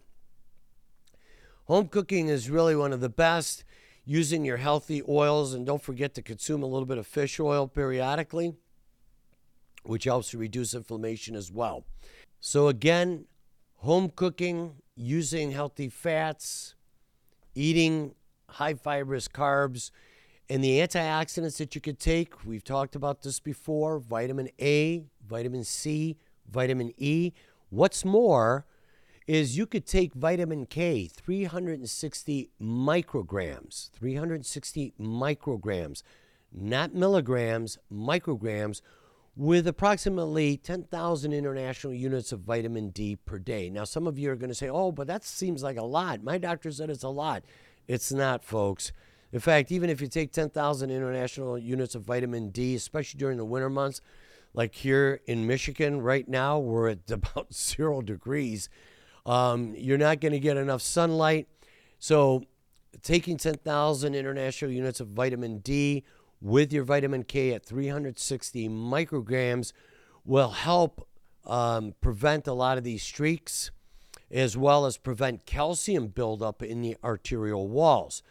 Home 1.65 1.89
cooking 1.89 2.29
is 2.29 2.49
really 2.49 2.77
one 2.77 2.93
of 2.93 3.01
the 3.01 3.09
best. 3.09 3.65
Using 4.07 4.45
your 4.45 4.57
healthy 4.57 5.01
oils, 5.09 5.55
and 5.55 5.65
don't 5.65 5.81
forget 5.81 6.13
to 6.13 6.21
consume 6.21 6.61
a 6.61 6.67
little 6.67 6.85
bit 6.85 6.99
of 6.99 7.07
fish 7.07 7.39
oil 7.39 7.67
periodically 7.67 8.53
which 9.85 10.05
helps 10.05 10.31
to 10.31 10.37
reduce 10.37 10.73
inflammation 10.73 11.35
as 11.35 11.51
well. 11.51 11.85
So, 12.39 12.67
again, 12.67 13.25
home 13.77 14.11
cooking, 14.15 14.75
using 14.95 15.51
healthy 15.51 15.89
fats, 15.89 16.75
eating 17.53 18.15
high 18.49 18.73
fibrous 18.73 19.27
carbs, 19.27 19.91
and 20.49 20.63
the 20.63 20.79
antioxidants 20.79 21.57
that 21.57 21.75
you 21.75 21.81
could 21.81 21.99
take. 21.99 22.45
We've 22.45 22.63
talked 22.63 22.95
about 22.95 23.21
this 23.21 23.39
before 23.39 23.99
vitamin 23.99 24.49
A, 24.59 25.05
vitamin 25.27 25.63
C, 25.63 26.17
vitamin 26.49 26.93
E. 26.97 27.31
What's 27.69 28.05
more, 28.05 28.65
is 29.27 29.57
you 29.57 29.65
could 29.65 29.87
take 29.87 30.13
vitamin 30.13 30.67
K, 30.67 31.07
360 31.07 32.51
micrograms, 32.61 33.89
360 33.91 34.93
micrograms, 34.99 36.03
not 36.51 36.93
milligrams, 36.93 37.77
micrograms 37.91 38.81
with 39.35 39.67
approximately 39.67 40.55
10,000 40.57 41.33
international 41.33 41.93
units 41.93 42.31
of 42.31 42.39
vitamin 42.41 42.89
D 42.89 43.17
per 43.17 43.37
day. 43.37 43.69
Now, 43.69 43.83
some 43.83 44.07
of 44.07 44.17
you 44.17 44.31
are 44.31 44.35
going 44.35 44.49
to 44.49 44.55
say, 44.55 44.69
oh, 44.69 44.91
but 44.91 45.07
that 45.07 45.25
seems 45.25 45.61
like 45.61 45.77
a 45.77 45.83
lot. 45.83 46.23
My 46.23 46.37
doctor 46.37 46.71
said 46.71 46.89
it's 46.89 47.03
a 47.03 47.09
lot. 47.09 47.43
It's 47.87 48.13
not, 48.13 48.43
folks. 48.43 48.93
In 49.33 49.41
fact, 49.41 49.71
even 49.71 49.89
if 49.89 49.99
you 49.99 50.07
take 50.07 50.31
10,000 50.31 50.89
international 50.89 51.57
units 51.57 51.95
of 51.95 52.03
vitamin 52.03 52.49
D, 52.49 52.75
especially 52.75 53.17
during 53.17 53.37
the 53.37 53.43
winter 53.43 53.69
months, 53.69 53.99
like 54.53 54.73
here 54.73 55.19
in 55.25 55.45
Michigan 55.45 56.01
right 56.01 56.27
now, 56.27 56.57
we're 56.57 56.89
at 56.89 56.99
about 57.11 57.53
zero 57.53 58.01
degrees. 58.01 58.69
Um, 59.25 59.73
you're 59.75 59.97
not 59.97 60.21
going 60.21 60.31
to 60.31 60.39
get 60.39 60.55
enough 60.55 60.81
sunlight. 60.81 61.49
So, 61.99 62.43
taking 63.01 63.35
10,000 63.35 64.15
international 64.15 64.71
units 64.71 65.01
of 65.01 65.09
vitamin 65.09 65.57
D 65.57 66.05
with 66.41 66.71
your 66.71 66.83
vitamin 66.83 67.23
K 67.23 67.53
at 67.53 67.65
360 67.65 68.69
micrograms 68.69 69.71
will 70.23 70.51
help 70.51 71.07
um, 71.45 71.93
prevent 72.01 72.47
a 72.47 72.53
lot 72.53 72.77
of 72.77 72.83
these 72.83 73.03
streaks 73.03 73.71
as 74.31 74.57
well 74.57 74.85
as 74.85 74.97
prevent 74.97 75.45
calcium 75.45 76.07
buildup 76.07 76.63
in 76.63 76.81
the 76.81 76.97
arterial 77.03 77.67
walls. 77.67 78.23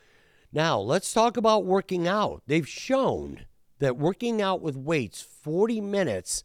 Now, 0.52 0.78
let's 0.78 1.12
talk 1.12 1.36
about 1.36 1.64
working 1.64 2.06
out. 2.06 2.42
They've 2.46 2.68
shown 2.68 3.46
that 3.78 3.96
working 3.96 4.40
out 4.40 4.60
with 4.60 4.76
weights 4.76 5.20
40 5.20 5.80
minutes 5.80 6.44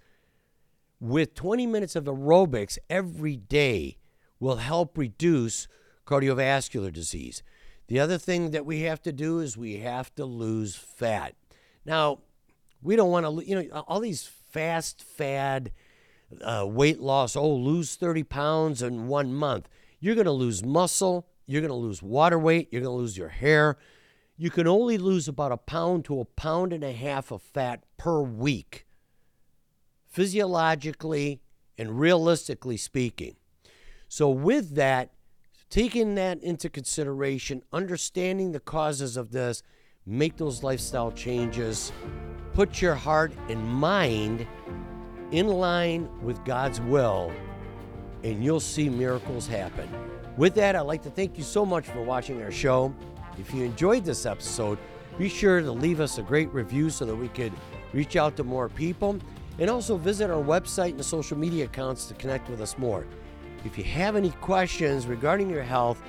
with 1.00 1.34
20 1.34 1.66
minutes 1.66 1.96
of 1.96 2.06
aerobics 2.06 2.78
every 2.90 3.38
day 3.38 3.98
will 4.40 4.58
help 4.58 4.98
reduce 4.98 5.68
cardiovascular 6.06 6.92
disease. 6.92 7.44
The 7.88 8.00
other 8.00 8.18
thing 8.18 8.52
that 8.52 8.66
we 8.66 8.82
have 8.82 9.02
to 9.04 9.12
do 9.12 9.40
is 9.40 9.58
we 9.58 9.78
have 9.78 10.14
to 10.16 10.26
lose 10.26 10.76
fat. 10.76 11.36
Now, 11.86 12.20
we 12.82 12.96
don't 12.96 13.12
want 13.12 13.26
to, 13.26 13.46
you 13.46 13.56
know, 13.56 13.80
all 13.88 14.00
these 14.00 14.30
fast 14.52 15.04
fad 15.04 15.72
uh, 16.42 16.66
weight 16.68 17.00
loss. 17.00 17.36
Oh, 17.36 17.50
lose 17.50 17.96
30 17.96 18.24
pounds 18.24 18.82
in 18.82 19.08
one 19.08 19.34
month. 19.34 19.68
You're 20.00 20.16
going 20.16 20.26
to 20.26 20.32
lose 20.32 20.64
muscle. 20.64 21.28
You're 21.46 21.62
going 21.62 21.70
to 21.70 21.76
lose 21.76 22.02
water 22.02 22.40
weight. 22.40 22.70
You're 22.72 22.82
going 22.82 22.94
to 22.94 23.02
lose 23.02 23.18
your 23.18 23.30
hair. 23.30 23.78
You 24.38 24.50
can 24.50 24.68
only 24.68 24.98
lose 24.98 25.28
about 25.28 25.52
a 25.52 25.58
pound 25.58 26.06
to 26.06 26.22
a 26.22 26.26
pound 26.26 26.72
and 26.72 26.84
a 26.84 26.94
half 26.94 27.32
of 27.32 27.42
fat 27.42 27.84
per 27.98 28.22
week. 28.22 28.86
physiologically 30.08 31.40
and 31.78 32.00
realistically 32.00 32.78
speaking. 32.78 33.36
So, 34.08 34.30
with 34.30 34.76
that, 34.76 35.12
taking 35.70 36.16
that 36.16 36.42
into 36.42 36.70
consideration, 36.70 37.62
understanding 37.72 38.52
the 38.52 38.60
causes 38.60 39.16
of 39.16 39.32
this, 39.32 39.62
make 40.10 40.36
those 40.38 40.64
lifestyle 40.64 41.12
changes, 41.12 41.92
put 42.54 42.82
your 42.82 42.96
heart 42.96 43.32
and 43.48 43.64
mind 43.64 44.48
in 45.32 45.48
line 45.48 46.10
with 46.24 46.44
God's 46.44 46.82
will, 46.82 47.32
and 48.24 48.44
you'll 48.44 48.60
see 48.60 48.90
miracles 48.90 49.48
happen. 49.48 49.88
With 50.36 50.56
that, 50.56 50.76
I'd 50.76 50.82
like 50.82 51.04
to 51.04 51.12
thank 51.12 51.38
you 51.38 51.44
so 51.44 51.64
much 51.64 51.86
for 51.86 52.02
watching 52.02 52.42
our 52.42 52.52
show. 52.52 52.94
If 53.38 53.54
you 53.54 53.64
enjoyed 53.64 54.04
this 54.04 54.26
episode, 54.26 54.80
be 55.20 55.30
sure 55.30 55.62
to 55.62 55.72
leave 55.72 56.00
us 56.00 56.18
a 56.18 56.24
great 56.24 56.52
review 56.54 56.90
so 56.90 57.06
that 57.06 57.16
we 57.16 57.28
could 57.28 57.54
reach 57.94 58.16
out 58.16 58.36
to 58.38 58.44
more 58.44 58.68
people. 58.68 59.20
And 59.60 59.70
also 59.70 59.98
visit 59.98 60.32
our 60.32 60.42
website 60.42 60.92
and 60.92 61.04
social 61.04 61.38
media 61.38 61.66
accounts 61.66 62.06
to 62.06 62.14
connect 62.14 62.50
with 62.50 62.62
us 62.62 62.78
more. 62.78 63.06
If 63.66 63.78
you 63.78 63.84
have 63.84 64.16
any 64.16 64.32
questions 64.32 65.06
regarding 65.06 65.50
your 65.50 65.64
health, 65.64 66.02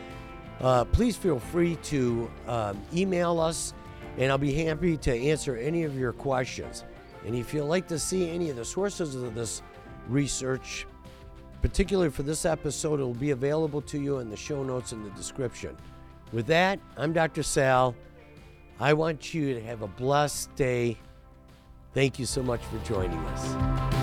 uh, 0.61 0.85
please 0.85 1.17
feel 1.17 1.41
free 1.41 1.75
to 1.77 2.31
um, 2.47 2.81
email 2.95 3.41
us, 3.41 3.75
and 4.21 4.31
I'll 4.31 4.39
be 4.39 4.53
happy 4.53 4.99
to 4.99 5.13
answer 5.13 5.57
any 5.57 5.85
of 5.85 5.99
your 5.99 6.13
questions. 6.13 6.85
And 7.27 7.35
if 7.35 7.55
you'd 7.55 7.65
like 7.65 7.89
to 7.89 7.99
see 7.99 8.29
any 8.29 8.51
of 8.51 8.57
the 8.57 8.65
sources 8.65 9.15
of 9.15 9.35
this 9.35 9.63
research, 10.09 10.87
particularly 11.63 12.11
for 12.11 12.23
this 12.23 12.45
episode, 12.45 13.01
it 13.01 13.03
will 13.03 13.15
be 13.15 13.31
available 13.31 13.81
to 13.83 13.99
you 13.99 14.19
in 14.19 14.29
the 14.29 14.37
show 14.37 14.63
notes 14.63 14.93
in 14.93 15.03
the 15.03 15.11
description. 15.11 15.75
With 16.33 16.47
that, 16.47 16.79
I'm 16.99 17.15
Dr. 17.15 17.43
Sal. 17.43 17.97
I 18.79 18.93
want 18.93 19.33
you 19.33 19.55
to 19.55 19.63
have 19.63 19.81
a 19.81 19.89
blessed 19.89 20.55
day. 20.55 20.99
Thank 21.95 22.19
you 22.19 22.27
so 22.27 22.43
much 22.43 22.61
for 22.65 22.79
joining 22.87 23.19
us. 23.19 24.00